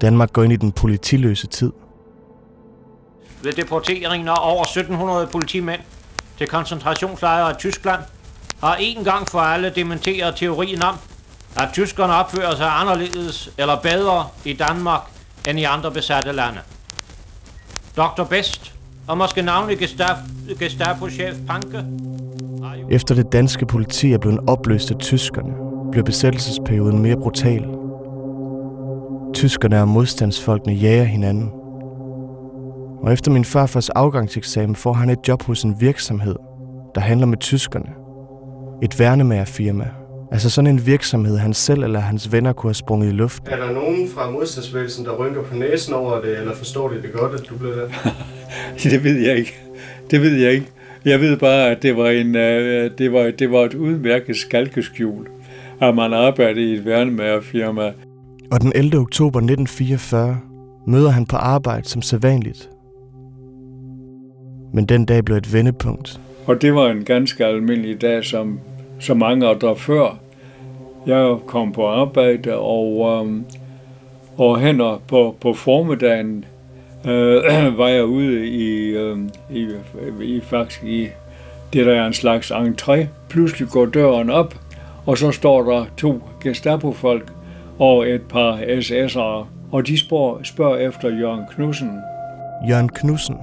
Danmark 0.02 0.34
går 0.34 0.44
ind 0.44 0.54
i 0.54 0.56
den 0.56 0.72
politiløse 0.72 1.48
tid. 1.48 1.72
Ved 3.44 3.54
deporteringen 3.54 4.28
af 4.28 4.52
over 4.54 4.62
1700 4.62 5.28
politimænd 5.28 5.82
til 6.38 6.48
koncentrationslejre 6.48 7.52
i 7.52 7.56
Tyskland 7.60 8.02
har 8.64 8.76
en 8.80 9.04
gang 9.04 9.28
for 9.28 9.40
alle 9.40 9.70
dementeret 9.76 10.36
teorien 10.36 10.84
om, 10.84 10.96
at 11.58 11.70
tyskerne 11.74 12.14
opfører 12.14 12.56
sig 12.56 12.70
anderledes 12.72 13.50
eller 13.58 13.76
bedre 13.82 14.28
i 14.46 14.54
Danmark 14.54 15.02
end 15.50 15.60
i 15.60 15.64
andre 15.64 15.92
besatte 15.92 16.32
lande. 16.32 16.60
Dr. 17.98 18.24
Best 18.24 18.74
og 19.08 19.18
måske 19.18 19.42
navnlig 19.42 19.78
Gestapo- 19.78 20.60
Gestapo-chef 20.60 21.36
Panke 21.48 21.86
Efter 22.92 23.16
det 23.16 23.32
danske 23.32 23.66
politi 23.66 24.14
er 24.14 24.18
blevet 24.18 24.40
opløst 24.48 24.92
af 24.92 24.98
tyskerne, 24.98 25.54
bliver 25.92 26.04
besættelsesperioden 26.04 27.00
mere 27.02 27.16
brutal. 27.16 27.66
Tyskerne 29.34 29.82
og 29.82 29.88
modstandsfolkene 29.88 30.74
jager 30.74 31.04
hinanden. 31.04 31.52
Og 33.04 33.14
efter 33.14 33.32
min 33.32 33.46
farfars 33.46 33.90
afgangseksamen 33.90 34.76
får 34.76 34.94
han 34.94 35.10
et 35.10 35.20
job 35.28 35.44
hos 35.44 35.64
en 35.64 35.82
virksomhed, 35.82 36.36
der 36.96 37.02
handler 37.02 37.28
med 37.28 37.38
tyskerne. 37.38 38.03
Et 38.84 39.00
værnemagerfirma. 39.00 39.88
Altså 40.32 40.50
sådan 40.50 40.68
en 40.68 40.86
virksomhed, 40.86 41.38
han 41.38 41.54
selv 41.54 41.84
eller 41.84 42.00
hans 42.00 42.32
venner 42.32 42.54
kunne 42.54 42.68
have 42.70 42.74
sprunget 42.74 43.08
i 43.08 43.12
luft. 43.12 43.44
Er 43.46 43.56
der 43.56 43.72
nogen 43.72 44.10
fra 44.10 44.32
modstandsbevægelsen, 44.32 45.06
der 45.06 45.12
rynker 45.12 45.44
på 45.44 45.56
næsen 45.56 45.94
over 45.94 46.22
det, 46.22 46.38
eller 46.40 46.56
forstår 46.56 46.90
de 46.90 47.02
det 47.02 47.12
godt, 47.14 47.34
at 47.34 47.50
du 47.50 47.58
blev 47.58 47.72
der? 47.76 47.88
Det 48.84 49.04
ved 49.04 49.18
jeg 49.20 49.38
ikke. 49.38 49.54
Det 50.12 50.22
ved 50.22 50.36
jeg 50.36 50.52
ikke. 50.52 50.66
Jeg 51.06 51.20
ved 51.20 51.38
bare, 51.38 51.70
at 51.70 51.82
det 51.82 51.98
var, 51.98 52.10
en, 52.10 52.36
øh, 52.36 52.92
det 52.98 53.14
var, 53.14 53.32
det 53.40 53.52
var 53.52 53.60
et 53.60 53.74
udmærket 53.74 54.36
skalkeskjul, 54.36 55.28
at 55.82 55.96
man 55.96 56.14
arbejdede 56.14 56.72
i 56.72 56.74
et 56.74 56.86
værnemagerfirma. 56.86 57.92
Og 58.52 58.62
den 58.62 58.72
11. 58.76 58.98
oktober 58.98 59.40
1944 59.40 60.40
møder 60.88 61.10
han 61.10 61.26
på 61.26 61.36
arbejde 61.36 61.90
som 61.90 62.02
sædvanligt. 62.02 62.70
Men 64.74 64.86
den 64.86 65.06
dag 65.06 65.26
blev 65.26 65.38
et 65.38 65.54
vendepunkt. 65.54 66.20
Og 66.46 66.62
det 66.62 66.76
var 66.76 66.90
en 66.90 67.04
ganske 67.04 67.46
almindelig 67.46 68.02
dag, 68.02 68.24
som 68.24 68.60
så 69.04 69.14
mange 69.14 69.48
andre 69.48 69.76
før. 69.76 70.18
Jeg 71.08 71.36
kom 71.48 71.72
på 71.72 71.88
arbejde, 71.88 72.58
og, 72.58 73.20
øhm, 73.22 73.46
og 74.38 74.60
hen 74.60 74.82
og 74.82 75.02
på, 75.08 75.36
på 75.42 75.54
formiddagen 75.54 76.46
øh, 77.06 77.44
var 77.80 77.88
jeg 77.88 78.06
ude 78.06 78.48
i, 78.48 78.90
øh, 78.90 79.18
i, 79.50 79.68
i, 80.22 80.42
faktisk 80.42 80.84
i 80.84 81.08
det, 81.74 81.86
der 81.86 81.94
er 81.94 82.08
en 82.08 82.14
slags 82.14 82.52
entré. 82.52 83.06
Pludselig 83.30 83.70
går 83.70 83.86
døren 83.86 84.30
op, 84.30 84.56
og 85.06 85.18
så 85.18 85.32
står 85.32 85.64
der 85.72 85.86
to 85.98 86.22
Gestapo-folk 86.44 87.34
og 87.80 88.10
et 88.10 88.22
par 88.22 88.58
SS'ere, 88.58 89.46
og 89.72 89.88
de 89.88 90.00
spørger, 90.00 90.44
spørger 90.44 90.78
efter 90.78 91.10
Jørgen 91.20 91.44
Knudsen. 91.56 91.92
Jørgen 92.70 92.90
Knudsen 92.90 93.36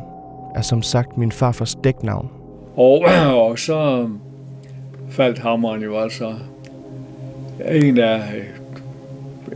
er 0.56 0.62
som 0.62 0.82
sagt 0.82 1.18
min 1.18 1.32
farfars 1.32 1.74
dæknavn. 1.74 2.30
Og, 2.76 3.04
og 3.46 3.58
så 3.58 4.08
faldt 5.10 5.38
hammeren 5.38 5.82
jo 5.82 5.98
altså. 5.98 6.34
En 7.68 7.98
af 7.98 8.20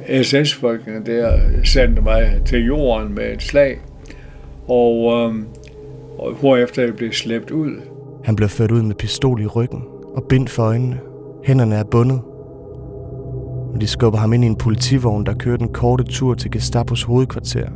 øh, 0.08 0.25
SS-folkene 0.25 1.06
der 1.06 1.38
sendte 1.64 2.02
mig 2.02 2.40
til 2.46 2.66
jorden 2.66 3.14
med 3.14 3.32
et 3.32 3.42
slag, 3.42 3.78
og, 4.68 5.12
øhm, 5.12 5.46
og 6.18 6.32
hvorefter 6.32 6.82
jeg 6.82 6.96
blev 6.96 7.12
slæbt 7.12 7.50
ud. 7.50 7.80
Han 8.25 8.37
blev 8.37 8.49
ført 8.49 8.70
ud 8.70 8.82
med 8.82 8.94
pistol 8.94 9.40
i 9.40 9.46
ryggen 9.46 9.82
og 10.14 10.25
bind 10.28 10.49
for 10.49 10.62
øjnene. 10.62 11.00
Hænderne 11.44 11.75
er 11.75 11.84
bundet. 11.84 12.20
Og 13.75 13.80
de 13.80 13.87
skubber 13.87 14.18
ham 14.18 14.32
ind 14.32 14.44
i 14.44 14.46
en 14.46 14.56
politivogn, 14.56 15.26
der 15.26 15.34
kører 15.34 15.56
den 15.56 15.68
korte 15.68 16.04
tur 16.04 16.34
til 16.34 16.50
Gestapos 16.50 17.02
hovedkvarter 17.02 17.68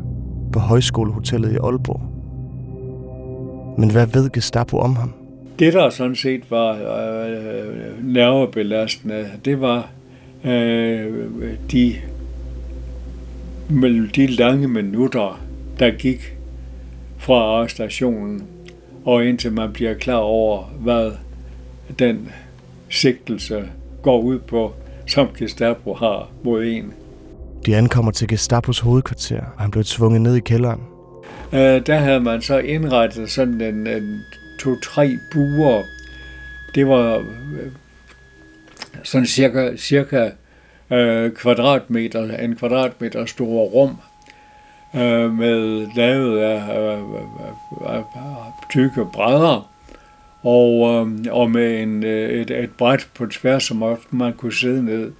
på 0.52 0.58
Højskolehotellet 0.58 1.52
i 1.52 1.56
Aalborg. 1.56 2.00
Men 3.78 3.90
hvad 3.90 4.06
ved 4.06 4.30
Gestapo 4.30 4.78
om 4.78 4.96
ham? 4.96 5.17
Det, 5.58 5.72
der 5.72 5.90
sådan 5.90 6.16
set 6.16 6.50
var 6.50 6.72
øh, 6.74 8.04
nervebelastende, 8.04 9.30
det 9.44 9.60
var 9.60 9.90
øh, 10.44 11.28
de, 11.72 11.94
de 14.16 14.26
lange 14.26 14.68
minutter, 14.68 15.40
der 15.78 15.90
gik 15.90 16.36
fra 17.18 17.34
arrestationen, 17.34 18.42
og 19.04 19.24
indtil 19.24 19.52
man 19.52 19.72
bliver 19.72 19.94
klar 19.94 20.16
over, 20.16 20.62
hvad 20.80 21.12
den 21.98 22.28
sigtelse 22.90 23.68
går 24.02 24.20
ud 24.20 24.38
på, 24.38 24.72
som 25.06 25.28
Gestapo 25.38 25.94
har 25.94 26.28
mod 26.42 26.64
en. 26.64 26.92
De 27.66 27.76
ankommer 27.76 28.10
til 28.10 28.28
Gestapos 28.28 28.78
hovedkvarter, 28.80 29.40
og 29.40 29.60
han 29.60 29.70
blev 29.70 29.84
tvunget 29.84 30.20
ned 30.20 30.36
i 30.36 30.40
kælderen. 30.40 30.80
Øh, 31.52 31.86
der 31.86 31.98
havde 31.98 32.20
man 32.20 32.42
så 32.42 32.58
indrettet 32.58 33.30
sådan 33.30 33.60
en, 33.60 33.86
en 33.86 34.20
to-tre 34.58 35.18
buer. 35.32 35.82
Det 36.74 36.88
var 36.88 37.16
øh, 37.18 37.72
sådan 39.04 39.26
cirka, 39.26 39.76
cirka 39.76 40.30
øh, 40.90 41.32
kvadratmeter, 41.32 42.38
en 42.38 42.56
kvadratmeter 42.56 43.26
store 43.26 43.68
rum, 43.68 43.96
øh, 44.94 45.32
med 45.32 45.86
lavet 45.96 46.38
af, 46.38 46.62
af, 46.70 46.98
af, 47.86 47.96
af, 47.96 48.04
tykke 48.70 49.06
brædder, 49.12 49.70
og, 50.42 50.88
øh, 50.88 51.18
og 51.30 51.50
med 51.50 51.82
en, 51.82 52.04
øh, 52.04 52.30
et, 52.30 52.50
et 52.50 52.70
bræt 52.70 53.08
på 53.14 53.26
tværs, 53.26 53.64
som 53.64 53.98
man 54.10 54.32
kunne 54.32 54.54
sidde 54.54 54.84
ned. 54.84 55.12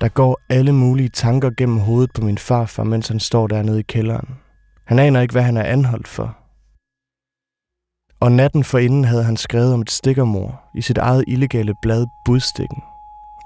Der 0.00 0.08
går 0.08 0.40
alle 0.48 0.72
mulige 0.72 1.08
tanker 1.08 1.50
gennem 1.56 1.78
hovedet 1.78 2.10
på 2.12 2.22
min 2.22 2.38
farfar, 2.38 2.84
mens 2.84 3.08
han 3.08 3.20
står 3.20 3.46
dernede 3.46 3.80
i 3.80 3.82
kælderen. 3.82 4.28
Han 4.84 4.98
aner 4.98 5.20
ikke, 5.20 5.32
hvad 5.32 5.42
han 5.42 5.56
er 5.56 5.64
anholdt 5.64 6.08
for. 6.08 6.36
Og 8.20 8.32
natten 8.32 8.64
forinden 8.64 9.04
havde 9.04 9.24
han 9.24 9.36
skrevet 9.36 9.74
om 9.74 9.80
et 9.80 9.90
stikkermor 9.90 10.60
i 10.74 10.82
sit 10.82 10.98
eget 10.98 11.24
illegale 11.26 11.74
blad 11.74 12.06
Budstikken. 12.24 12.82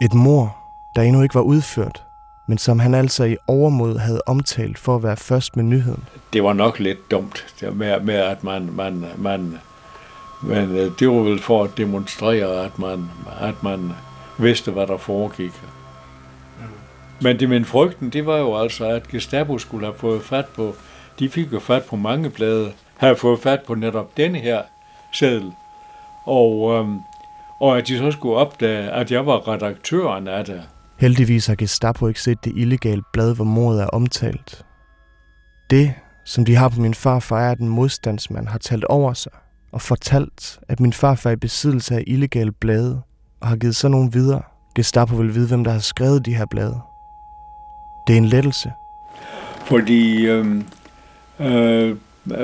Et 0.00 0.14
mor, 0.14 0.56
der 0.96 1.02
endnu 1.02 1.22
ikke 1.22 1.34
var 1.34 1.40
udført, 1.40 2.04
men 2.48 2.58
som 2.58 2.78
han 2.78 2.94
altså 2.94 3.24
i 3.24 3.36
overmod 3.46 3.98
havde 3.98 4.20
omtalt 4.26 4.78
for 4.78 4.96
at 4.96 5.02
være 5.02 5.16
først 5.16 5.56
med 5.56 5.64
nyheden. 5.64 6.04
Det 6.32 6.44
var 6.44 6.52
nok 6.52 6.78
lidt 6.78 7.10
dumt, 7.10 7.54
det 7.60 7.76
med, 7.76 8.00
med 8.00 8.14
at 8.14 8.44
man, 8.44 8.70
man, 8.72 9.04
man, 9.16 9.58
men 10.42 10.76
øh, 10.76 10.92
det 10.98 11.08
var 11.08 11.22
vel 11.22 11.42
for 11.42 11.64
at 11.64 11.70
demonstrere, 11.76 12.64
at 12.64 12.78
man, 12.78 13.10
at 13.40 13.62
man 13.62 13.92
vidste, 14.38 14.70
hvad 14.70 14.86
der 14.86 14.96
foregik. 14.96 15.52
Men 17.20 17.40
det 17.40 17.48
men 17.48 17.64
frygten, 17.64 18.10
det 18.10 18.26
var 18.26 18.36
jo 18.36 18.56
altså, 18.56 18.84
at 18.84 19.08
Gestapo 19.08 19.58
skulle 19.58 19.86
have 19.86 19.98
fået 19.98 20.22
fat 20.22 20.46
på, 20.46 20.74
de 21.18 21.28
fik 21.28 21.52
jo 21.52 21.60
fat 21.60 21.84
på 21.84 21.96
mange 21.96 22.30
blade, 22.30 22.72
havde 23.02 23.16
fået 23.16 23.40
fat 23.40 23.60
på 23.66 23.74
netop 23.74 24.16
denne 24.16 24.38
her 24.38 24.62
seddel. 25.12 25.52
Og, 26.24 26.72
øhm, 26.74 27.00
og 27.60 27.78
at 27.78 27.88
de 27.88 27.98
så 27.98 28.10
skulle 28.10 28.36
opdage, 28.36 28.90
at 28.90 29.10
jeg 29.10 29.26
var 29.26 29.48
redaktøren 29.48 30.28
af 30.28 30.44
det. 30.44 30.62
Heldigvis 30.98 31.46
har 31.46 31.54
Gestapo 31.54 32.06
ikke 32.06 32.20
set 32.20 32.44
det 32.44 32.52
illegale 32.56 33.02
blad, 33.12 33.34
hvor 33.34 33.44
mordet 33.44 33.82
er 33.82 33.86
omtalt. 33.86 34.64
Det, 35.70 35.94
som 36.24 36.44
de 36.44 36.56
har 36.56 36.68
på 36.68 36.80
min 36.80 36.94
farfar, 36.94 37.40
er, 37.40 37.50
at 37.50 37.58
en 37.58 37.68
modstandsmand 37.68 38.48
har 38.48 38.58
talt 38.58 38.84
over 38.84 39.12
sig 39.12 39.32
og 39.72 39.80
fortalt, 39.80 40.58
at 40.68 40.80
min 40.80 40.92
farfar 40.92 41.30
er 41.30 41.34
i 41.34 41.36
besiddelse 41.36 41.94
af 41.94 42.04
illegale 42.06 42.52
blade 42.52 43.02
og 43.40 43.48
har 43.48 43.56
givet 43.56 43.76
sådan 43.76 43.90
nogen 43.90 44.14
videre. 44.14 44.42
Gestapo 44.74 45.16
vil 45.16 45.34
vide, 45.34 45.48
hvem 45.48 45.64
der 45.64 45.72
har 45.72 45.78
skrevet 45.78 46.26
de 46.26 46.34
her 46.34 46.46
blade. 46.46 46.80
Det 48.06 48.12
er 48.12 48.16
en 48.16 48.24
lettelse. 48.24 48.72
Fordi 49.64 50.26
øhm, 50.26 50.66
øh, 51.38 51.96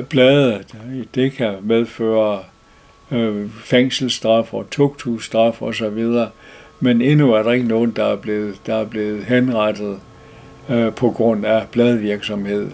bladet, 0.08 0.74
det 1.14 1.32
kan 1.32 1.54
medføre 1.62 2.38
øh, 3.10 3.50
fængselsstraf 3.50 4.54
og 4.54 4.70
tugthusstraf 4.70 5.62
videre. 5.94 6.28
Men 6.80 7.02
endnu 7.02 7.32
er 7.32 7.42
der 7.42 7.52
ikke 7.52 7.68
nogen, 7.68 7.90
der 7.96 8.04
er 8.04 8.16
blevet, 8.16 8.60
der 8.66 8.74
er 8.74 8.84
blevet 8.84 9.24
henrettet 9.24 9.98
øh, 10.68 10.92
på 10.92 11.10
grund 11.10 11.46
af 11.46 11.66
bladvirksomhed. 11.72 12.70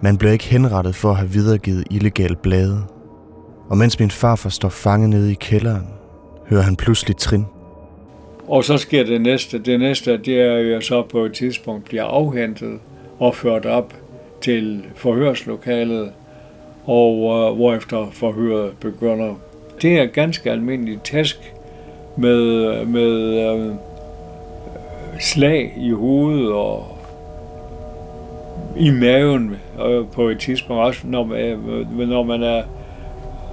Man 0.00 0.18
blev 0.18 0.32
ikke 0.32 0.44
henrettet 0.44 0.94
for 0.94 1.10
at 1.10 1.16
have 1.16 1.30
videregivet 1.30 1.84
illegal 1.90 2.36
blade. 2.36 2.84
Og 3.68 3.78
mens 3.78 4.00
min 4.00 4.10
farfar 4.10 4.50
står 4.50 4.68
fanget 4.68 5.10
nede 5.10 5.30
i 5.30 5.36
kælderen, 5.40 5.86
hører 6.48 6.62
han 6.62 6.76
pludselig 6.76 7.16
trin. 7.16 7.44
Og 8.48 8.64
så 8.64 8.76
sker 8.76 9.04
det 9.04 9.20
næste. 9.20 9.58
Det 9.58 9.80
næste, 9.80 10.16
det 10.16 10.40
er 10.40 10.58
jo 10.58 10.80
så 10.80 11.02
på 11.02 11.24
et 11.24 11.32
tidspunkt 11.32 11.84
bliver 11.84 12.04
afhentet 12.04 12.78
og 13.18 13.36
ført 13.36 13.66
op 13.66 13.94
til 14.42 14.84
forhørslokalet, 14.96 16.12
og 16.84 17.14
øh, 17.14 17.56
hvorefter 17.56 18.08
forhøret 18.12 18.72
begynder. 18.80 19.34
Det 19.82 19.98
er 19.98 20.06
ganske 20.06 20.50
almindelig 20.50 21.02
tæsk 21.02 21.54
med, 22.16 22.84
med 22.84 23.40
øh, 23.40 23.74
slag 25.20 25.74
i 25.76 25.90
hovedet 25.90 26.52
og 26.52 26.98
i 28.76 28.90
maven 28.90 29.56
øh, 29.86 30.04
på 30.12 30.28
et 30.28 30.38
tidspunkt, 30.38 30.82
også 30.82 31.00
når 31.04 31.24
man, 31.24 31.38
øh, 31.38 32.08
når 32.08 32.22
man 32.22 32.42
er 32.42 32.62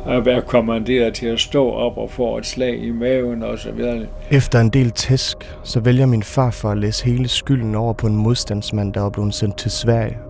er 0.06 0.42
kommanderet 0.42 1.14
til 1.14 1.26
at 1.26 1.40
stå 1.40 1.72
op 1.72 1.98
og 1.98 2.12
få 2.12 2.38
et 2.38 2.46
slag 2.46 2.84
i 2.84 2.92
maven 2.92 3.44
og 3.44 3.60
så 3.60 3.72
videre. 3.72 4.06
Efter 4.32 4.60
en 4.60 4.70
del 4.70 4.92
tæsk, 4.92 5.38
så 5.64 5.80
vælger 5.80 6.06
min 6.06 6.24
far 6.24 6.52
for 6.52 6.70
at 6.70 6.78
læse 6.78 7.06
hele 7.06 7.28
skylden 7.28 7.76
over 7.76 7.94
på 7.94 8.08
en 8.08 8.16
modstandsmand, 8.16 8.94
der 8.94 9.02
var 9.02 9.10
blevet 9.10 9.34
sendt 9.34 9.58
til 9.58 9.72
Sverige. 9.72 10.29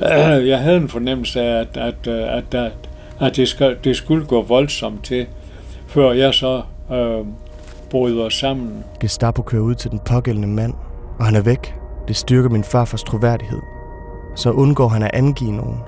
Jeg 0.50 0.58
havde 0.58 0.76
en 0.76 0.88
fornemmelse 0.88 1.40
af, 1.40 1.60
at, 1.60 1.76
at, 1.76 2.08
at, 2.08 2.54
at, 2.54 2.72
at 3.20 3.36
det, 3.36 3.48
skal, 3.48 3.76
det 3.84 3.96
skulle 3.96 4.26
gå 4.26 4.42
voldsomt 4.42 5.04
til, 5.04 5.26
før 5.86 6.12
jeg 6.12 6.34
så 6.34 6.62
øh, 6.92 7.26
bryder 7.90 8.28
sammen. 8.28 8.84
Gestapo 9.00 9.42
kører 9.42 9.62
ud 9.62 9.74
til 9.74 9.90
den 9.90 9.98
pågældende 9.98 10.48
mand, 10.48 10.74
og 11.18 11.24
han 11.24 11.34
er 11.34 11.40
væk. 11.40 11.74
Det 12.08 12.16
styrker 12.16 12.48
min 12.48 12.64
farfars 12.64 13.02
troværdighed. 13.02 13.60
Så 14.36 14.50
undgår 14.50 14.88
han 14.88 15.02
at 15.02 15.10
angive 15.12 15.52
nogen. 15.52 15.78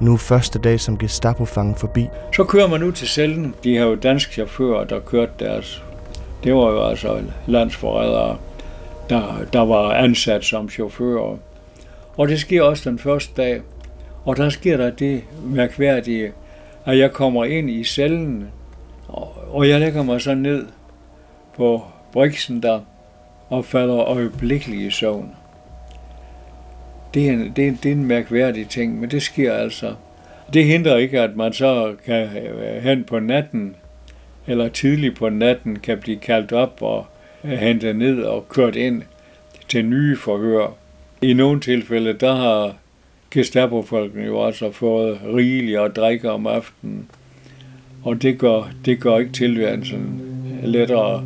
Nu 0.00 0.16
første 0.16 0.58
dag 0.58 0.80
som 0.80 0.98
Gestapo 0.98 1.44
fangen 1.44 1.74
forbi. 1.74 2.08
Så 2.36 2.44
kører 2.44 2.68
man 2.68 2.82
ud 2.82 2.92
til 2.92 3.08
cellen. 3.08 3.54
De 3.64 3.76
har 3.76 3.84
jo 3.84 3.94
danske 3.94 4.32
chauffører, 4.32 4.84
der 4.84 5.00
kørte 5.00 5.32
deres... 5.38 5.82
Det 6.44 6.54
var 6.54 6.70
jo 6.70 6.84
altså 6.88 7.20
landsforrædere, 7.46 8.36
der, 9.10 9.22
der 9.52 9.60
var 9.60 9.92
ansat 9.92 10.44
som 10.44 10.70
chauffører. 10.70 11.36
Og 12.16 12.28
det 12.28 12.40
sker 12.40 12.62
også 12.62 12.90
den 12.90 12.98
første 12.98 13.42
dag. 13.42 13.60
Og 14.24 14.36
der 14.36 14.48
sker 14.48 14.76
der 14.76 14.90
det 14.90 15.22
mærkværdige, 15.44 16.32
at 16.84 16.98
jeg 16.98 17.12
kommer 17.12 17.44
ind 17.44 17.70
i 17.70 17.84
cellen, 17.84 18.48
og 19.52 19.68
jeg 19.68 19.80
lægger 19.80 20.02
mig 20.02 20.20
så 20.20 20.34
ned 20.34 20.66
på 21.56 21.82
briksen 22.12 22.62
der, 22.62 22.80
og 23.48 23.64
falder 23.64 23.98
øjeblikkeligt 23.98 24.82
i 24.82 24.90
søvn. 24.90 25.30
Det 27.14 27.28
er, 27.28 27.32
en, 27.32 27.52
det, 27.56 27.68
er, 27.68 27.72
det 27.82 27.88
er 27.88 27.92
en 27.92 28.06
mærkværdig 28.06 28.68
ting, 28.68 29.00
men 29.00 29.10
det 29.10 29.22
sker 29.22 29.54
altså. 29.54 29.94
Det 30.52 30.64
hindrer 30.64 30.96
ikke, 30.96 31.20
at 31.20 31.36
man 31.36 31.52
så 31.52 31.94
kan 32.04 32.28
øh, 32.36 32.82
hen 32.82 33.04
på 33.04 33.18
natten, 33.18 33.76
eller 34.46 34.68
tidligt 34.68 35.16
på 35.16 35.28
natten, 35.28 35.78
kan 35.78 35.98
blive 35.98 36.16
kaldt 36.16 36.52
op 36.52 36.78
og 36.80 37.06
øh, 37.44 37.50
hentet 37.50 37.96
ned 37.96 38.22
og 38.22 38.48
kørt 38.48 38.76
ind 38.76 39.02
til 39.68 39.84
nye 39.84 40.16
forhør. 40.16 40.74
I 41.26 41.32
nogle 41.32 41.60
tilfælde, 41.60 42.12
der 42.12 42.34
har 42.34 42.74
Gestapo-folkene 43.30 44.24
jo 44.24 44.42
altså 44.42 44.72
fået 44.72 45.18
rigeligt 45.34 45.78
at 45.78 45.96
drikke 45.96 46.30
om 46.30 46.46
aftenen. 46.46 47.10
Og 48.04 48.22
det 48.22 48.38
gør, 48.38 48.70
det 48.84 49.00
gør 49.00 49.18
ikke 49.18 49.32
tilværelsen 49.32 50.22
lettere 50.62 51.24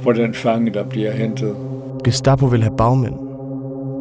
for 0.00 0.12
den 0.12 0.34
fange, 0.34 0.70
der 0.74 0.84
bliver 0.84 1.12
hentet. 1.12 1.56
Gestapo 2.04 2.46
vil 2.46 2.62
have 2.62 2.76
bagmænd, 2.76 3.14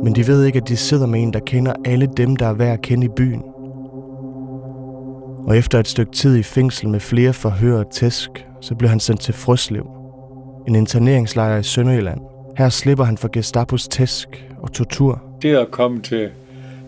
men 0.04 0.16
de 0.16 0.28
ved 0.28 0.46
ikke, 0.46 0.58
at 0.58 0.68
de 0.68 0.76
sidder 0.76 1.06
med 1.06 1.22
en, 1.22 1.34
der 1.34 1.40
kender 1.40 1.74
alle 1.86 2.10
dem, 2.18 2.36
der 2.36 2.46
er 2.46 2.54
værd 2.54 2.74
at 2.74 2.82
kende 2.82 3.06
i 3.06 3.10
byen. 3.16 3.44
Og 5.48 5.58
efter 5.58 5.80
et 5.80 5.88
stykke 5.88 6.12
tid 6.12 6.38
i 6.38 6.44
fængsel 6.44 6.90
med 6.90 7.00
flere 7.00 7.34
forhør 7.34 7.80
og 7.80 7.92
tæsk, 7.92 8.30
så 8.62 8.76
bliver 8.76 8.90
han 8.90 9.00
sendt 9.00 9.22
til 9.22 9.34
Frøslev, 9.34 9.88
en 10.68 10.76
interneringslejr 10.76 11.58
i 11.58 11.64
Sønderjylland. 11.64 12.20
Her 12.58 12.70
slipper 12.70 13.04
han 13.04 13.18
for 13.18 13.30
Gestapos 13.32 13.88
tæsk 13.88 14.48
og 14.62 14.74
tortur. 14.74 15.27
Det 15.42 15.56
at 15.56 15.72
komme 15.72 16.02
til, 16.02 16.30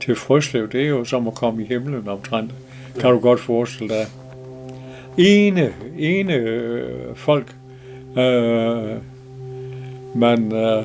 til 0.02 0.16
Frøslev, 0.16 0.70
det 0.70 0.82
er 0.82 0.90
jo 0.90 1.06
som 1.06 1.28
at 1.28 1.36
komme 1.36 1.64
i 1.64 1.66
himlen 1.66 2.08
omtrent. 2.08 2.52
Kan 3.00 3.10
du 3.10 3.20
godt 3.20 3.40
forestille 3.40 3.94
dig. 3.94 4.06
Ene, 5.18 5.74
ene 5.98 6.34
øh, 6.34 7.16
folk, 7.16 7.56
øh, 8.18 8.98
man, 10.16 10.54
øh, 10.54 10.84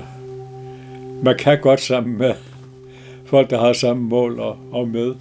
man 1.23 1.37
kan 1.39 1.61
godt 1.61 1.81
sammen 1.81 2.19
med 2.19 2.35
folk, 3.27 3.51
der 3.51 3.61
har 3.61 3.73
samme 3.73 4.03
mål 4.03 4.41
og, 4.41 4.57
og 4.73 4.89
med. 4.89 5.15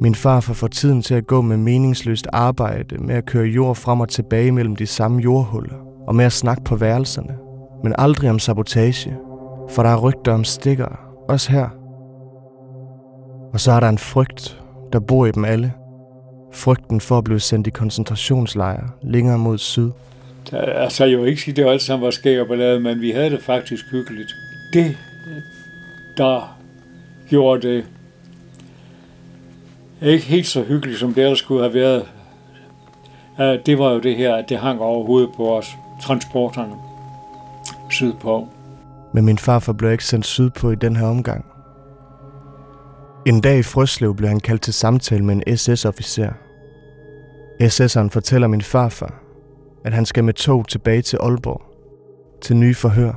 Min 0.00 0.14
far 0.14 0.40
får 0.40 0.66
tiden 0.66 1.02
til 1.02 1.14
at 1.14 1.26
gå 1.26 1.40
med 1.40 1.56
meningsløst 1.56 2.26
arbejde, 2.32 2.98
med 2.98 3.14
at 3.14 3.26
køre 3.26 3.46
jord 3.46 3.76
frem 3.76 4.00
og 4.00 4.08
tilbage 4.08 4.52
mellem 4.52 4.76
de 4.76 4.86
samme 4.86 5.20
jordhuller, 5.20 5.74
og 6.06 6.14
med 6.14 6.24
at 6.24 6.32
snakke 6.32 6.64
på 6.64 6.76
værelserne, 6.76 7.36
men 7.82 7.94
aldrig 7.98 8.30
om 8.30 8.38
sabotage, 8.38 9.16
for 9.68 9.82
der 9.82 9.90
er 9.90 10.00
rygter 10.00 10.32
om 10.32 10.44
stikker, 10.44 11.00
også 11.28 11.52
her. 11.52 11.68
Og 13.52 13.60
så 13.60 13.72
er 13.72 13.80
der 13.80 13.88
en 13.88 13.98
frygt, 13.98 14.62
der 14.92 15.00
bor 15.00 15.26
i 15.26 15.30
dem 15.30 15.44
alle. 15.44 15.72
Frygten 16.52 17.00
for 17.00 17.18
at 17.18 17.24
blive 17.24 17.40
sendt 17.40 17.66
i 17.66 17.70
koncentrationslejre 17.70 18.88
længere 19.02 19.38
mod 19.38 19.58
syd. 19.58 19.90
Altså, 20.52 21.04
jeg 21.04 21.18
vil 21.18 21.28
ikke 21.28 21.42
sige, 21.42 21.52
at 21.52 21.56
det 21.56 21.66
alt 21.66 21.82
sammen 21.82 22.04
var 22.04 22.10
skæg 22.10 22.40
og 22.40 22.46
ballade, 22.46 22.80
men 22.80 23.00
vi 23.00 23.10
havde 23.10 23.30
det 23.30 23.42
faktisk 23.42 23.84
hyggeligt. 23.90 24.34
Det, 24.72 24.96
der 26.16 26.58
gjorde 27.28 27.68
det 27.68 27.84
ikke 30.02 30.24
helt 30.24 30.46
så 30.46 30.62
hyggeligt, 30.62 30.98
som 30.98 31.14
det 31.14 31.24
ellers 31.24 31.38
skulle 31.38 31.62
have 31.62 31.74
været, 31.74 32.06
det 33.66 33.78
var 33.78 33.92
jo 33.92 33.98
det 33.98 34.16
her, 34.16 34.34
at 34.34 34.48
det 34.48 34.58
hang 34.58 34.80
over 34.80 35.06
hovedet 35.06 35.30
på 35.36 35.56
os, 35.56 35.76
transporterne 36.02 36.74
sydpå. 37.90 38.48
Men 39.14 39.24
min 39.24 39.38
farfar 39.38 39.72
blev 39.72 39.92
ikke 39.92 40.04
sendt 40.04 40.26
sydpå 40.26 40.70
i 40.70 40.74
den 40.74 40.96
her 40.96 41.06
omgang. 41.06 41.44
En 43.26 43.40
dag 43.40 43.58
i 43.58 43.62
Frøslev 43.62 44.16
blev 44.16 44.28
han 44.28 44.40
kaldt 44.40 44.62
til 44.62 44.74
samtale 44.74 45.24
med 45.24 45.34
en 45.34 45.56
SS-officer. 45.56 46.32
SS'eren 47.62 48.08
fortæller 48.08 48.48
min 48.48 48.62
farfar, 48.62 49.14
at 49.84 49.92
han 49.92 50.06
skal 50.06 50.24
med 50.24 50.34
tog 50.34 50.68
tilbage 50.68 51.02
til 51.02 51.16
Aalborg, 51.16 51.62
til 52.42 52.56
nye 52.56 52.74
forhør. 52.74 53.12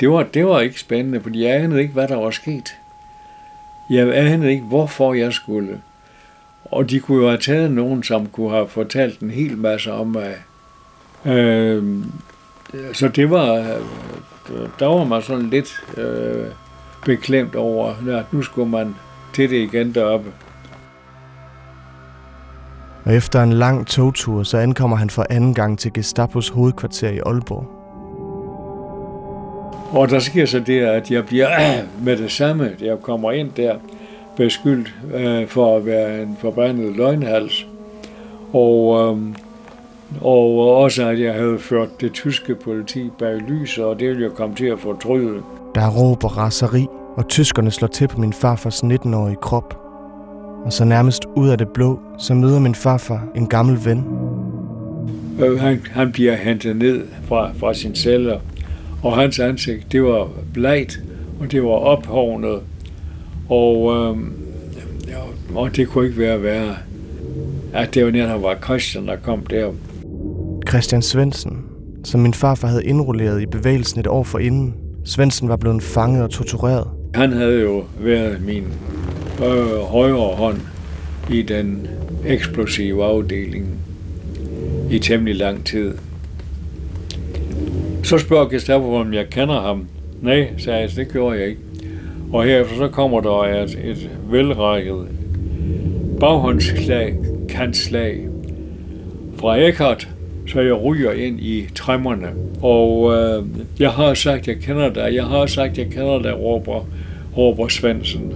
Det 0.00 0.10
var, 0.10 0.22
det 0.22 0.46
var 0.46 0.60
ikke 0.60 0.80
spændende, 0.80 1.20
fordi 1.20 1.44
jeg 1.44 1.54
anede 1.54 1.80
ikke, 1.80 1.92
hvad 1.92 2.08
der 2.08 2.16
var 2.16 2.30
sket. 2.30 2.74
Jeg 3.90 4.16
anede 4.16 4.50
ikke, 4.50 4.64
hvorfor 4.64 5.14
jeg 5.14 5.32
skulle. 5.32 5.80
Og 6.64 6.90
de 6.90 7.00
kunne 7.00 7.22
jo 7.22 7.28
have 7.28 7.40
taget 7.40 7.70
nogen, 7.70 8.02
som 8.02 8.26
kunne 8.26 8.50
have 8.50 8.68
fortalt 8.68 9.20
en 9.20 9.30
hel 9.30 9.58
masse 9.58 9.92
om 9.92 10.06
mig. 10.06 10.34
Øh, 11.24 12.04
så 12.92 13.08
det 13.08 13.30
var, 13.30 13.78
der 14.78 14.86
var 14.86 15.04
man 15.04 15.22
sådan 15.22 15.50
lidt 15.50 15.84
øh, 15.96 16.46
beklemt 17.04 17.54
over, 17.56 17.94
at 18.18 18.32
nu 18.32 18.42
skulle 18.42 18.70
man 18.70 18.94
til 19.34 19.50
det 19.50 19.56
igen 19.56 19.94
deroppe. 19.94 20.32
Og 23.04 23.14
efter 23.14 23.42
en 23.42 23.52
lang 23.52 23.86
togtur, 23.86 24.42
så 24.42 24.58
ankommer 24.58 24.96
han 24.96 25.10
for 25.10 25.26
anden 25.30 25.54
gang 25.54 25.78
til 25.78 25.92
Gestapos 25.92 26.48
hovedkvarter 26.48 27.10
i 27.10 27.18
Aalborg. 27.26 27.76
Og 29.90 30.10
der 30.10 30.18
sker 30.18 30.46
så 30.46 30.60
det, 30.60 30.80
at 30.80 31.10
jeg 31.10 31.26
bliver 31.26 31.48
med 32.04 32.16
det 32.16 32.32
samme, 32.32 32.70
jeg 32.80 32.96
kommer 33.02 33.32
ind 33.32 33.50
der, 33.56 33.76
beskyldt 34.36 34.94
øh, 35.14 35.48
for 35.48 35.76
at 35.76 35.86
være 35.86 36.22
en 36.22 36.36
forbandet 36.40 36.96
løgnhals. 36.96 37.66
Og, 38.52 39.00
øh, 39.16 39.45
og 40.20 40.76
også, 40.76 41.08
at 41.08 41.20
jeg 41.20 41.34
havde 41.34 41.58
ført 41.58 42.00
det 42.00 42.12
tyske 42.12 42.54
politi 42.54 43.10
bag 43.18 43.36
lys, 43.36 43.78
og 43.78 44.00
det 44.00 44.08
ville 44.08 44.22
jeg 44.22 44.30
komme 44.30 44.54
til 44.54 44.66
at 44.66 44.78
fortryde. 44.78 45.42
Der 45.74 45.80
er 45.80 45.90
råb 45.90 46.24
og 46.24 46.36
raseri, 46.36 46.86
og 47.16 47.28
tyskerne 47.28 47.70
slår 47.70 47.88
til 47.88 48.08
på 48.08 48.20
min 48.20 48.32
farfars 48.32 48.82
19-årige 48.82 49.36
krop. 49.42 49.78
Og 50.64 50.72
så 50.72 50.84
nærmest 50.84 51.24
ud 51.36 51.48
af 51.48 51.58
det 51.58 51.68
blå, 51.68 52.00
så 52.18 52.34
møder 52.34 52.60
min 52.60 52.74
farfar 52.74 53.24
en 53.34 53.46
gammel 53.46 53.84
ven, 53.84 54.04
Øh, 55.40 55.60
han, 55.60 55.82
han 55.90 56.12
bliver 56.12 56.36
hentet 56.36 56.76
ned 56.76 57.02
fra, 57.28 57.52
fra 57.58 57.74
sin 57.74 57.94
celle, 57.94 58.40
og 59.02 59.16
hans 59.16 59.38
ansigt, 59.38 59.92
det 59.92 60.02
var 60.02 60.28
blegt, 60.54 61.00
og 61.40 61.52
det 61.52 61.62
var 61.62 61.68
ophovnet, 61.68 62.60
og, 63.48 63.96
øh, 63.96 64.16
og 65.54 65.76
det 65.76 65.88
kunne 65.88 66.06
ikke 66.06 66.18
være 66.18 66.42
værre, 66.42 66.76
at 67.72 67.94
det 67.94 68.04
var 68.04 68.10
netop 68.10 68.42
var 68.42 68.58
Christian, 68.64 69.06
der 69.06 69.16
kom 69.16 69.46
der. 69.46 69.72
Christian 70.68 71.02
Svensen, 71.02 71.64
som 72.04 72.20
min 72.20 72.34
farfar 72.34 72.68
havde 72.68 72.84
indrulleret 72.84 73.42
i 73.42 73.46
bevægelsen 73.46 74.00
et 74.00 74.06
år 74.06 74.22
forinden. 74.22 74.74
Svensen 75.04 75.48
var 75.48 75.56
blevet 75.56 75.82
fanget 75.82 76.22
og 76.22 76.30
tortureret. 76.30 76.86
Han 77.14 77.32
havde 77.32 77.60
jo 77.60 77.84
været 78.00 78.42
min 78.42 78.64
øh, 79.44 79.80
højre 79.80 80.34
hånd 80.36 80.60
i 81.30 81.42
den 81.42 81.88
eksplosive 82.26 83.04
afdeling 83.04 83.66
i 84.90 84.98
temmelig 84.98 85.36
lang 85.36 85.64
tid. 85.64 85.94
Så 88.02 88.18
spørger 88.18 88.48
Gestapo, 88.48 88.94
om 88.94 89.14
jeg 89.14 89.26
kender 89.30 89.60
ham. 89.60 89.86
Nej, 90.22 90.48
sagde 90.58 90.80
jeg, 90.80 90.90
det 90.96 91.12
gjorde 91.12 91.38
jeg 91.38 91.46
ikke. 91.48 91.60
Og 92.32 92.44
herefter 92.44 92.76
så 92.76 92.88
kommer 92.88 93.20
der 93.20 93.42
et, 93.42 93.78
et 93.84 94.10
velrækket 94.30 95.06
baghåndslag, 96.20 97.16
kantslag 97.48 98.28
fra 99.36 99.56
Eckhart, 99.56 100.08
så 100.46 100.60
jeg 100.60 100.74
ryger 100.84 101.12
ind 101.12 101.40
i 101.40 101.68
træmmerne. 101.74 102.28
Og 102.62 103.14
øh, 103.14 103.44
jeg 103.78 103.90
har 103.90 104.14
sagt, 104.14 104.48
jeg 104.48 104.56
kender 104.56 104.92
dig. 104.92 105.14
Jeg 105.14 105.24
har 105.24 105.46
sagt, 105.46 105.78
jeg 105.78 105.86
kender 105.86 106.22
dig, 106.22 106.38
råber, 106.40 106.86
råber 107.36 107.68
Svendsen. 107.68 108.34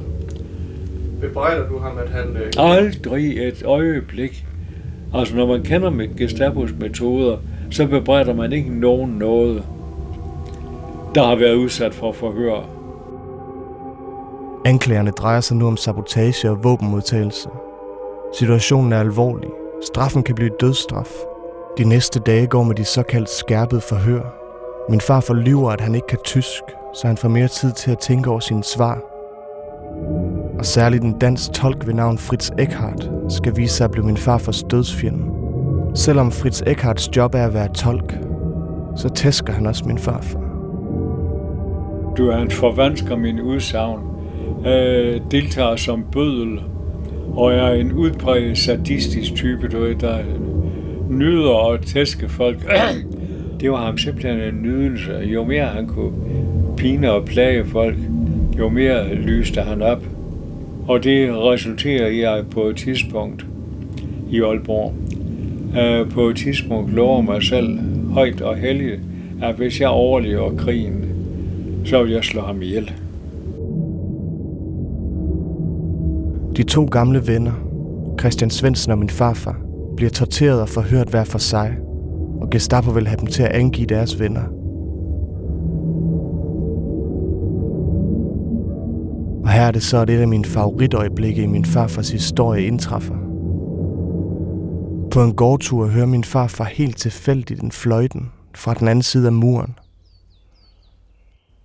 Bebrejder 1.21 1.69
du 1.69 1.79
ham, 1.79 1.99
at 1.99 2.09
han... 2.09 2.37
Øh... 2.37 2.53
Aldrig 2.57 3.49
et 3.49 3.63
øjeblik. 3.65 4.45
Altså, 5.15 5.37
når 5.37 5.47
man 5.47 5.63
kender 5.63 5.91
med 5.91 6.17
Gestapos 6.17 6.71
metoder, 6.81 7.37
så 7.71 7.87
bebrejder 7.87 8.35
man 8.35 8.53
ikke 8.53 8.81
nogen 8.81 9.11
noget, 9.11 9.63
der 11.15 11.27
har 11.27 11.37
været 11.37 11.55
udsat 11.55 11.95
for 11.95 12.13
forhør. 12.13 12.69
Anklagerne 14.65 15.11
drejer 15.11 15.41
sig 15.41 15.57
nu 15.57 15.67
om 15.67 15.77
sabotage 15.77 16.51
og 16.51 16.65
våbenmodtagelse. 16.65 17.49
Situationen 18.39 18.93
er 18.93 19.01
alvorlig. 19.01 19.51
Straffen 19.87 20.23
kan 20.23 20.35
blive 20.35 20.51
dødsstraf. 20.61 21.30
De 21.79 21.85
næste 21.85 22.21
dage 22.21 22.47
går 22.47 22.63
med 22.63 22.75
de 22.75 22.85
såkaldt 22.85 23.29
skærpede 23.29 23.81
forhør. 23.81 24.23
Min 24.89 25.01
far 25.01 25.21
forlyver, 25.21 25.71
at 25.71 25.81
han 25.81 25.95
ikke 25.95 26.07
kan 26.07 26.19
tysk, 26.25 26.63
så 26.95 27.07
han 27.07 27.17
får 27.17 27.29
mere 27.29 27.49
tid 27.49 27.73
til 27.73 27.91
at 27.91 27.99
tænke 27.99 28.31
over 28.31 28.41
sine 28.41 28.65
svar. 28.65 29.01
Og 30.59 30.67
særligt 30.67 31.05
en 31.05 31.19
dansk 31.19 31.53
tolk 31.53 31.87
ved 31.87 31.95
navn 31.95 32.19
Fritz 32.19 32.51
Eckhardt 32.59 33.11
skal 33.29 33.57
vise 33.57 33.75
sig 33.75 33.85
at 33.85 33.91
blive 33.91 34.07
min 34.07 34.17
farfars 34.17 34.63
dødsfjende. 34.63 35.25
Selvom 35.95 36.31
Fritz 36.31 36.63
Eckharts 36.67 37.17
job 37.17 37.35
er 37.35 37.47
at 37.47 37.55
være 37.55 37.69
tolk, 37.75 38.19
så 38.97 39.09
tæsker 39.09 39.53
han 39.53 39.67
også 39.67 39.85
min 39.87 39.99
farfar. 39.99 40.41
Du 42.17 42.29
er 42.29 42.37
en 42.37 42.51
forvansker 42.51 43.17
min 43.17 43.41
udsagn, 43.41 44.01
øh, 44.67 45.21
deltager 45.31 45.77
som 45.77 46.05
bødel, 46.13 46.61
og 47.35 47.53
er 47.53 47.73
en 47.73 47.93
udpræget 47.93 48.59
sadistisk 48.59 49.35
type, 49.35 49.69
du 49.69 49.81
ved, 49.81 49.95
der 49.95 50.19
nyder 51.11 51.73
at 51.73 51.81
tæske 51.81 52.29
folk. 52.29 52.59
det 53.61 53.71
var 53.71 53.85
ham 53.85 53.99
simpelthen 53.99 54.41
en 54.41 54.63
nydelse. 54.63 55.13
Jo 55.13 55.45
mere 55.45 55.67
han 55.67 55.87
kunne 55.87 56.13
pine 56.77 57.13
og 57.13 57.25
plage 57.25 57.65
folk, 57.65 57.97
jo 58.59 58.69
mere 58.69 59.15
lyste 59.15 59.61
han 59.61 59.83
op. 59.83 60.03
Og 60.89 61.05
det 61.05 61.37
resulterer 61.37 62.07
i, 62.07 62.21
at 62.21 62.51
på 62.51 62.63
et 62.63 62.77
tidspunkt 62.77 63.47
i 64.31 64.41
Aalborg, 64.41 64.95
øh, 65.81 66.11
på 66.11 66.29
et 66.29 66.37
tidspunkt 66.37 66.93
lover 66.93 67.21
mig 67.21 67.43
selv 67.43 67.79
højt 68.13 68.41
og 68.41 68.57
heldigt, 68.57 69.01
at 69.43 69.55
hvis 69.55 69.81
jeg 69.81 69.89
overlever 69.89 70.57
krigen, 70.57 71.05
så 71.85 72.03
vil 72.03 72.13
jeg 72.13 72.25
slå 72.25 72.41
ham 72.41 72.63
ihjel. 72.63 72.93
De 76.57 76.63
to 76.63 76.85
gamle 76.85 77.27
venner, 77.27 77.53
Christian 78.21 78.51
Svendsen 78.51 78.93
og 78.93 78.99
min 78.99 79.09
farfar, 79.09 79.70
bliver 80.01 80.11
torteret 80.11 80.61
og 80.61 80.69
forhørt 80.69 81.09
hver 81.09 81.25
for 81.25 81.39
sig, 81.39 81.77
og 82.41 82.51
Gestapo 82.51 82.91
vil 82.91 83.07
have 83.07 83.21
dem 83.21 83.27
til 83.27 83.43
at 83.43 83.53
angive 83.53 83.87
deres 83.87 84.21
venner. 84.21 84.43
Og 89.45 89.51
her 89.51 89.63
er 89.63 89.71
det 89.71 89.83
så, 89.83 89.99
at 89.99 90.11
et 90.11 90.21
af 90.21 90.29
mine 90.29 90.45
favoritøjeblikke 90.45 91.43
i 91.43 91.47
min 91.47 91.65
farfars 91.65 92.11
historie 92.11 92.67
indtræffer. 92.67 93.15
På 95.11 95.23
en 95.23 95.35
gårdtur 95.35 95.87
hører 95.87 96.07
min 96.07 96.25
farfar 96.25 96.65
helt 96.65 96.97
tilfældigt 96.97 97.61
en 97.61 97.73
fløjten 97.73 98.31
fra 98.55 98.75
den 98.75 98.89
anden 98.89 99.03
side 99.03 99.27
af 99.27 99.33
muren. 99.33 99.79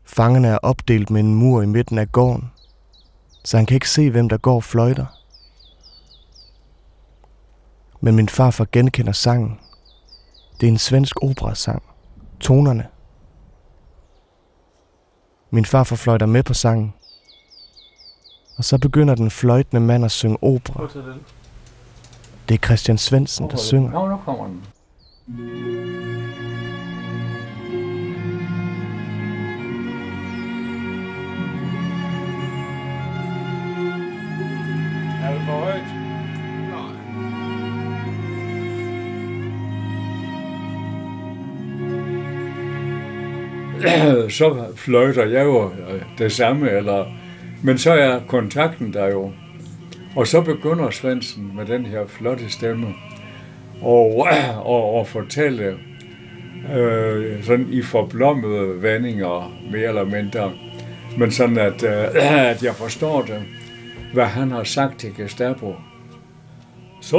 Fangerne 0.06 0.48
er 0.48 0.58
opdelt 0.58 1.10
med 1.10 1.22
en 1.22 1.36
mur 1.36 1.62
i 1.62 1.66
midten 1.66 1.98
af 1.98 2.12
gården, 2.12 2.52
så 3.44 3.58
han 3.58 3.66
kan 3.66 3.76
ikke 3.76 3.90
se, 3.90 4.12
hvem 4.12 4.30
der 4.30 4.38
går 4.38 4.60
fløjter 4.60 5.15
men 8.06 8.16
min 8.16 8.30
farfar 8.30 8.68
genkender 8.72 9.12
sangen. 9.12 9.60
Det 10.62 10.68
er 10.68 10.72
en 10.72 10.78
svensk 10.78 11.24
operasang. 11.24 11.84
Tonerne. 12.40 12.88
Min 15.50 15.66
farfar 15.66 15.96
fløjter 15.96 16.26
med 16.26 16.44
på 16.44 16.54
sangen. 16.54 16.94
Og 18.58 18.64
så 18.64 18.78
begynder 18.78 19.16
den 19.16 19.32
fløjtende 19.32 19.82
mand 19.82 20.06
at 20.06 20.12
synge 20.12 20.38
opera. 20.42 20.88
Det 22.50 22.56
er 22.56 22.66
Christian 22.66 22.98
Svendsen, 22.98 23.50
der 23.50 23.58
synger. 23.58 23.92
Nå, 23.92 24.08
nu 24.08 24.18
kommer 24.18 24.46
den. 24.46 24.64
Er 35.24 35.34
det 35.34 35.42
for 35.46 35.64
højt? 35.64 36.05
så 44.30 44.66
fløjter 44.76 45.26
jeg 45.26 45.46
jo 45.46 45.66
øh, 45.66 46.02
det 46.18 46.32
samme, 46.32 46.72
eller, 46.72 47.06
men 47.64 47.78
så 47.78 47.94
er 47.94 48.20
kontakten 48.28 48.94
der 48.94 49.08
jo. 49.08 49.32
Og 50.16 50.28
så 50.28 50.42
begynder 50.42 50.90
Svendsen 50.90 51.52
med 51.56 51.66
den 51.66 51.86
her 51.86 52.08
flotte 52.08 52.50
stemme 52.50 52.88
og, 53.82 54.28
og, 54.74 54.94
og 54.94 55.08
fortælle 55.08 55.78
øh, 56.76 57.44
sådan 57.44 57.68
i 57.72 57.82
forblommede 57.82 58.82
vendinger, 58.82 59.58
mere 59.72 59.88
eller 59.88 60.06
mindre, 60.06 60.52
men 61.18 61.32
sådan 61.32 61.58
at, 61.58 61.84
øh, 61.84 62.16
at 62.52 62.64
jeg 62.64 62.76
forstår 62.76 63.22
det, 63.22 63.42
hvad 64.14 64.26
han 64.26 64.52
har 64.52 64.64
sagt 64.64 65.00
til 65.00 65.16
Gestapo. 65.18 65.76
Så 67.02 67.18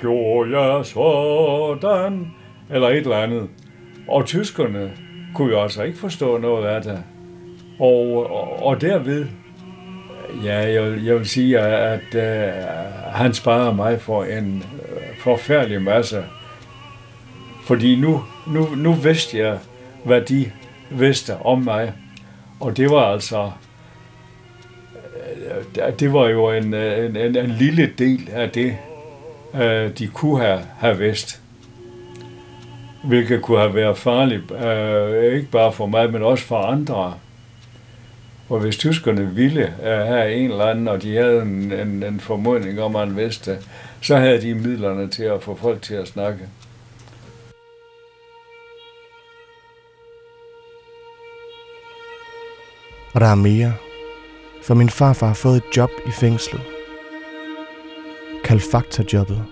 gjorde 0.00 0.60
jeg 0.60 0.86
sådan, 0.86 2.26
eller 2.70 2.88
et 2.88 2.96
eller 2.96 3.16
andet. 3.16 3.48
Og 4.08 4.26
tyskerne 4.26 4.92
kunne 5.34 5.52
jo 5.52 5.62
altså 5.62 5.82
ikke 5.82 5.98
forstå 5.98 6.38
noget 6.38 6.66
af 6.66 6.82
det. 6.82 7.02
Og, 7.78 8.30
og, 8.30 8.62
og 8.66 8.80
derved, 8.80 9.26
ja, 10.44 10.58
jeg, 10.58 11.04
jeg 11.04 11.14
vil 11.14 11.28
sige, 11.28 11.58
at 11.60 12.14
uh, 12.14 12.22
han 13.12 13.34
sparede 13.34 13.74
mig 13.74 14.00
for 14.00 14.24
en 14.24 14.64
uh, 14.82 15.18
forfærdelig 15.18 15.82
masse. 15.82 16.24
Fordi 17.64 17.96
nu, 17.96 18.24
nu, 18.46 18.68
nu 18.76 18.92
vidste 18.92 19.38
jeg, 19.38 19.58
hvad 20.04 20.20
de 20.20 20.52
vidste 20.90 21.36
om 21.36 21.62
mig. 21.62 21.92
Og 22.60 22.76
det 22.76 22.90
var 22.90 23.12
altså, 23.12 23.50
uh, 25.76 25.92
det 25.98 26.12
var 26.12 26.28
jo 26.28 26.50
en, 26.50 26.74
en, 26.74 27.16
en, 27.16 27.36
en 27.36 27.50
lille 27.50 27.92
del 27.98 28.28
af 28.32 28.50
det, 28.50 28.76
uh, 29.52 29.60
de 29.98 30.06
kunne 30.14 30.40
have, 30.40 30.60
have 30.78 30.98
vidst 30.98 31.42
hvilket 33.04 33.42
kunne 33.42 33.58
have 33.58 33.74
været 33.74 33.98
farligt, 33.98 34.50
øh, 34.50 35.34
ikke 35.34 35.50
bare 35.50 35.72
for 35.72 35.86
mig, 35.86 36.12
men 36.12 36.22
også 36.22 36.44
for 36.44 36.58
andre. 36.58 37.14
Og 38.48 38.60
hvis 38.60 38.76
tyskerne 38.76 39.34
ville 39.34 39.62
øh, 39.62 40.06
have 40.06 40.34
en 40.34 40.50
eller 40.50 40.64
anden, 40.64 40.88
og 40.88 41.02
de 41.02 41.16
havde 41.16 41.42
en, 41.42 41.72
en, 41.72 42.02
en 42.02 42.20
formodning 42.20 42.80
om, 42.80 42.96
at 42.96 43.08
man 43.08 43.16
vidste, 43.16 43.58
så 44.00 44.16
havde 44.16 44.42
de 44.42 44.54
midlerne 44.54 45.08
til 45.08 45.22
at 45.22 45.42
få 45.42 45.56
folk 45.56 45.82
til 45.82 45.94
at 45.94 46.08
snakke. 46.08 46.40
Og 53.14 53.20
der 53.20 53.26
er 53.26 53.34
mere. 53.34 53.74
For 54.62 54.74
min 54.74 54.88
farfar 54.90 55.26
har 55.26 55.34
fået 55.34 55.56
et 55.56 55.76
job 55.76 55.90
i 56.06 56.10
fængslet. 56.10 56.62
Kalfakta-jobbet. 58.44 59.44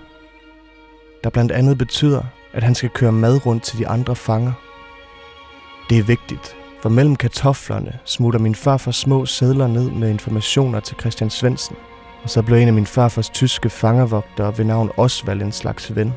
Der 1.24 1.30
blandt 1.30 1.52
andet 1.52 1.78
betyder, 1.78 2.22
at 2.56 2.62
han 2.62 2.74
skal 2.74 2.90
køre 2.90 3.12
mad 3.12 3.46
rundt 3.46 3.62
til 3.62 3.78
de 3.78 3.88
andre 3.88 4.16
fanger. 4.16 4.52
Det 5.90 5.98
er 5.98 6.02
vigtigt, 6.02 6.56
for 6.82 6.88
mellem 6.88 7.16
kartoflerne 7.16 7.98
smutter 8.04 8.40
min 8.40 8.54
farfar 8.54 8.90
små 8.90 9.26
sædler 9.26 9.66
ned 9.66 9.90
med 9.90 10.10
informationer 10.10 10.80
til 10.80 10.96
Christian 11.00 11.30
Svendsen, 11.30 11.76
og 12.22 12.30
så 12.30 12.42
blev 12.42 12.58
en 12.58 12.68
af 12.68 12.74
min 12.74 12.86
farfars 12.86 13.28
tyske 13.28 13.70
fangervogtere 13.70 14.58
ved 14.58 14.64
navn 14.64 14.90
Osvald 14.96 15.42
en 15.42 15.52
slags 15.52 15.96
ven. 15.96 16.12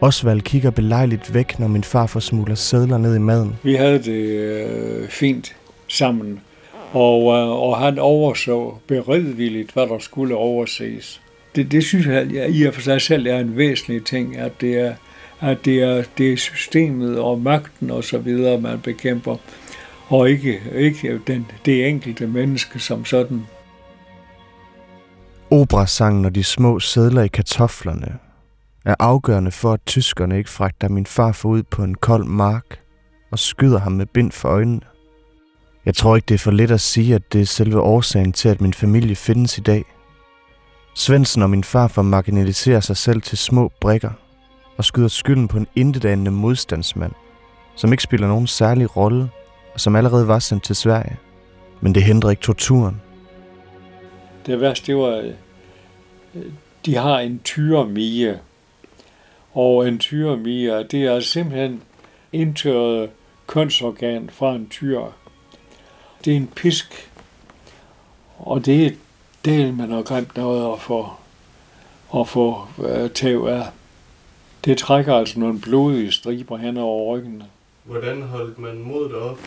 Osvald 0.00 0.40
kigger 0.40 0.70
belejligt 0.70 1.34
væk, 1.34 1.58
når 1.58 1.68
min 1.68 1.84
far 1.84 2.06
får 2.06 2.20
smugler 2.20 2.54
sædler 2.54 2.98
ned 2.98 3.16
i 3.16 3.18
maden. 3.18 3.56
Vi 3.62 3.74
havde 3.74 3.98
det 3.98 4.24
øh, 4.28 5.08
fint 5.08 5.56
sammen, 5.88 6.40
og, 6.92 7.36
øh, 7.36 7.48
og 7.48 7.78
han 7.78 7.98
overså 7.98 8.74
beredvilligt, 8.86 9.72
hvad 9.72 9.86
der 9.86 9.98
skulle 9.98 10.36
overses. 10.36 11.20
Det, 11.56 11.72
det 11.72 11.84
synes 11.84 12.06
jeg, 12.06 12.34
jeg 12.34 12.50
i 12.50 12.64
og 12.64 12.74
for 12.74 12.80
sig 12.80 13.00
selv 13.00 13.26
er 13.26 13.38
en 13.38 13.56
væsentlig 13.56 14.04
ting, 14.04 14.36
at 14.36 14.52
det 14.60 14.78
er, 14.78 14.94
at 15.44 15.64
det 15.64 15.82
er, 15.82 16.04
det 16.18 16.32
er 16.32 16.36
systemet 16.36 17.18
og 17.18 17.40
magten 17.40 17.90
og 17.90 18.04
så 18.04 18.18
videre, 18.18 18.60
man 18.60 18.80
bekæmper, 18.80 19.36
og 20.08 20.30
ikke, 20.30 20.60
ikke 20.74 21.20
den, 21.26 21.46
det 21.64 21.88
enkelte 21.88 22.26
menneske 22.26 22.78
som 22.78 23.04
sådan. 23.04 23.46
Operasangen 25.50 26.24
og 26.24 26.34
de 26.34 26.44
små 26.44 26.80
sædler 26.80 27.22
i 27.22 27.28
kartoflerne 27.28 28.18
er 28.84 28.94
afgørende 28.98 29.50
for, 29.50 29.72
at 29.72 29.80
tyskerne 29.86 30.38
ikke 30.38 30.50
fragter 30.50 30.88
min 30.88 31.06
far 31.06 31.32
for 31.32 31.48
ud 31.48 31.62
på 31.62 31.84
en 31.84 31.94
kold 31.94 32.24
mark 32.24 32.80
og 33.30 33.38
skyder 33.38 33.78
ham 33.78 33.92
med 33.92 34.06
bind 34.06 34.32
for 34.32 34.48
øjnene. 34.48 34.80
Jeg 35.86 35.94
tror 35.94 36.16
ikke, 36.16 36.26
det 36.26 36.34
er 36.34 36.38
for 36.38 36.50
let 36.50 36.70
at 36.70 36.80
sige, 36.80 37.14
at 37.14 37.32
det 37.32 37.40
er 37.40 37.46
selve 37.46 37.80
årsagen 37.80 38.32
til, 38.32 38.48
at 38.48 38.60
min 38.60 38.74
familie 38.74 39.16
findes 39.16 39.58
i 39.58 39.60
dag. 39.60 39.84
Svendsen 40.94 41.42
og 41.42 41.50
min 41.50 41.64
far 41.64 41.88
får 41.88 42.02
marginaliserer 42.02 42.80
sig 42.80 42.96
selv 42.96 43.22
til 43.22 43.38
små 43.38 43.72
brikker 43.80 44.10
og 44.76 44.84
skyder 44.84 45.08
skylden 45.08 45.48
på 45.48 45.56
en 45.56 45.66
intetanende 45.76 46.30
modstandsmand, 46.30 47.12
som 47.76 47.92
ikke 47.92 48.02
spiller 48.02 48.28
nogen 48.28 48.46
særlig 48.46 48.96
rolle 48.96 49.30
og 49.74 49.80
som 49.80 49.96
allerede 49.96 50.28
var 50.28 50.38
sendt 50.38 50.64
til 50.64 50.76
Sverige. 50.76 51.16
Men 51.80 51.94
det 51.94 52.02
hindrer 52.02 52.30
ikke 52.30 52.42
torturen. 52.42 53.02
Det 54.46 54.60
værste, 54.60 54.86
det 54.86 54.96
var, 54.96 55.32
øh, 56.34 56.44
de 56.86 56.96
har 56.96 57.18
en 57.18 57.40
tyremie, 57.44 58.40
og 59.52 59.88
en 59.88 59.98
tyremie, 59.98 60.82
det 60.82 61.04
er 61.04 61.20
simpelthen 61.20 61.82
indtørret 62.32 63.10
kønsorgan 63.46 64.30
fra 64.32 64.54
en 64.54 64.68
tyr. 64.68 65.00
Det 66.24 66.32
er 66.32 66.36
en 66.36 66.50
pisk, 66.56 67.10
og 68.38 68.66
det 68.66 68.86
er 68.86 68.90
del 69.44 69.74
man 69.74 69.90
har 69.90 70.02
grimt 70.02 70.36
noget 70.36 70.72
at 70.72 70.80
få, 70.80 71.08
at 72.16 72.28
få 72.28 72.68
øh, 72.88 73.10
tæv 73.10 73.46
af. 73.50 73.66
Det 74.64 74.78
trækker 74.78 75.14
altså 75.14 75.40
nogle 75.40 75.60
blodige 75.60 76.12
striber 76.12 76.56
hen 76.56 76.76
over 76.76 77.16
ryggen. 77.16 77.42
Hvordan 77.84 78.22
holdt 78.22 78.58
man 78.58 78.78
modet 78.78 79.14
op? 79.14 79.38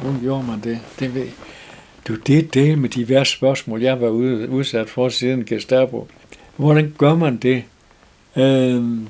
Hvordan 0.00 0.20
gjorde 0.20 0.46
man 0.46 0.60
det? 0.60 0.80
Det 0.98 1.14
ved 1.14 1.28
du, 2.08 2.14
det 2.14 2.38
er 2.38 2.42
det 2.42 2.78
med 2.78 2.88
de 2.88 3.08
værste 3.08 3.36
spørgsmål, 3.36 3.82
jeg 3.82 4.00
var 4.00 4.08
udsat 4.08 4.90
for 4.90 5.08
siden 5.08 5.44
Gestapo. 5.44 6.08
Hvordan 6.56 6.94
gør 6.98 7.14
man 7.14 7.36
det? 7.36 7.64
Øhm, 8.36 9.08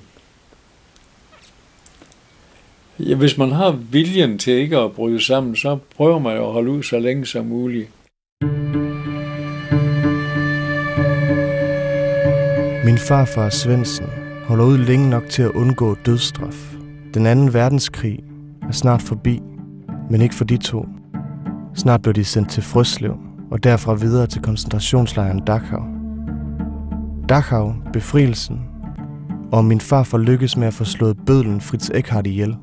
ja, 2.98 3.14
hvis 3.14 3.38
man 3.38 3.52
har 3.52 3.70
viljen 3.70 4.38
til 4.38 4.52
ikke 4.52 4.78
at 4.78 4.92
bryde 4.92 5.20
sammen, 5.20 5.56
så 5.56 5.78
prøver 5.96 6.18
man 6.18 6.36
at 6.36 6.52
holde 6.52 6.70
ud 6.70 6.82
så 6.82 6.98
længe 6.98 7.26
som 7.26 7.46
muligt. 7.46 7.88
Min 12.86 12.98
farfar 12.98 13.48
Svendsen 13.48 14.06
holder 14.44 14.64
ud 14.64 14.78
længe 14.78 15.10
nok 15.10 15.28
til 15.28 15.42
at 15.42 15.50
undgå 15.50 15.94
dødsstraf. 15.94 16.74
Den 17.14 17.26
anden 17.26 17.54
verdenskrig 17.54 18.18
er 18.68 18.72
snart 18.72 19.02
forbi, 19.02 19.42
men 20.10 20.20
ikke 20.20 20.34
for 20.34 20.44
de 20.44 20.56
to. 20.56 20.86
Snart 21.74 22.02
blev 22.02 22.14
de 22.14 22.24
sendt 22.24 22.50
til 22.50 22.62
Frøslev 22.62 23.16
og 23.50 23.64
derfra 23.64 23.94
videre 23.94 24.26
til 24.26 24.42
koncentrationslejren 24.42 25.44
Dachau. 25.44 25.82
Dachau, 27.28 27.74
befrielsen, 27.92 28.60
og 29.52 29.64
min 29.64 29.80
far 29.80 30.02
får 30.02 30.18
lykkes 30.18 30.56
med 30.56 30.66
at 30.66 30.74
få 30.74 30.84
slået 30.84 31.16
bødlen 31.26 31.60
Fritz 31.60 31.90
Eckhardt 31.94 32.26
ihjel. 32.26 32.56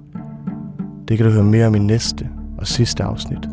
Det 1.08 1.18
kan 1.18 1.26
du 1.26 1.32
høre 1.32 1.44
mere 1.44 1.68
om 1.68 1.76
i 1.76 1.80
næste 1.80 2.30
og 2.58 2.68
sidste 2.68 3.04
afsnit. 3.04 3.53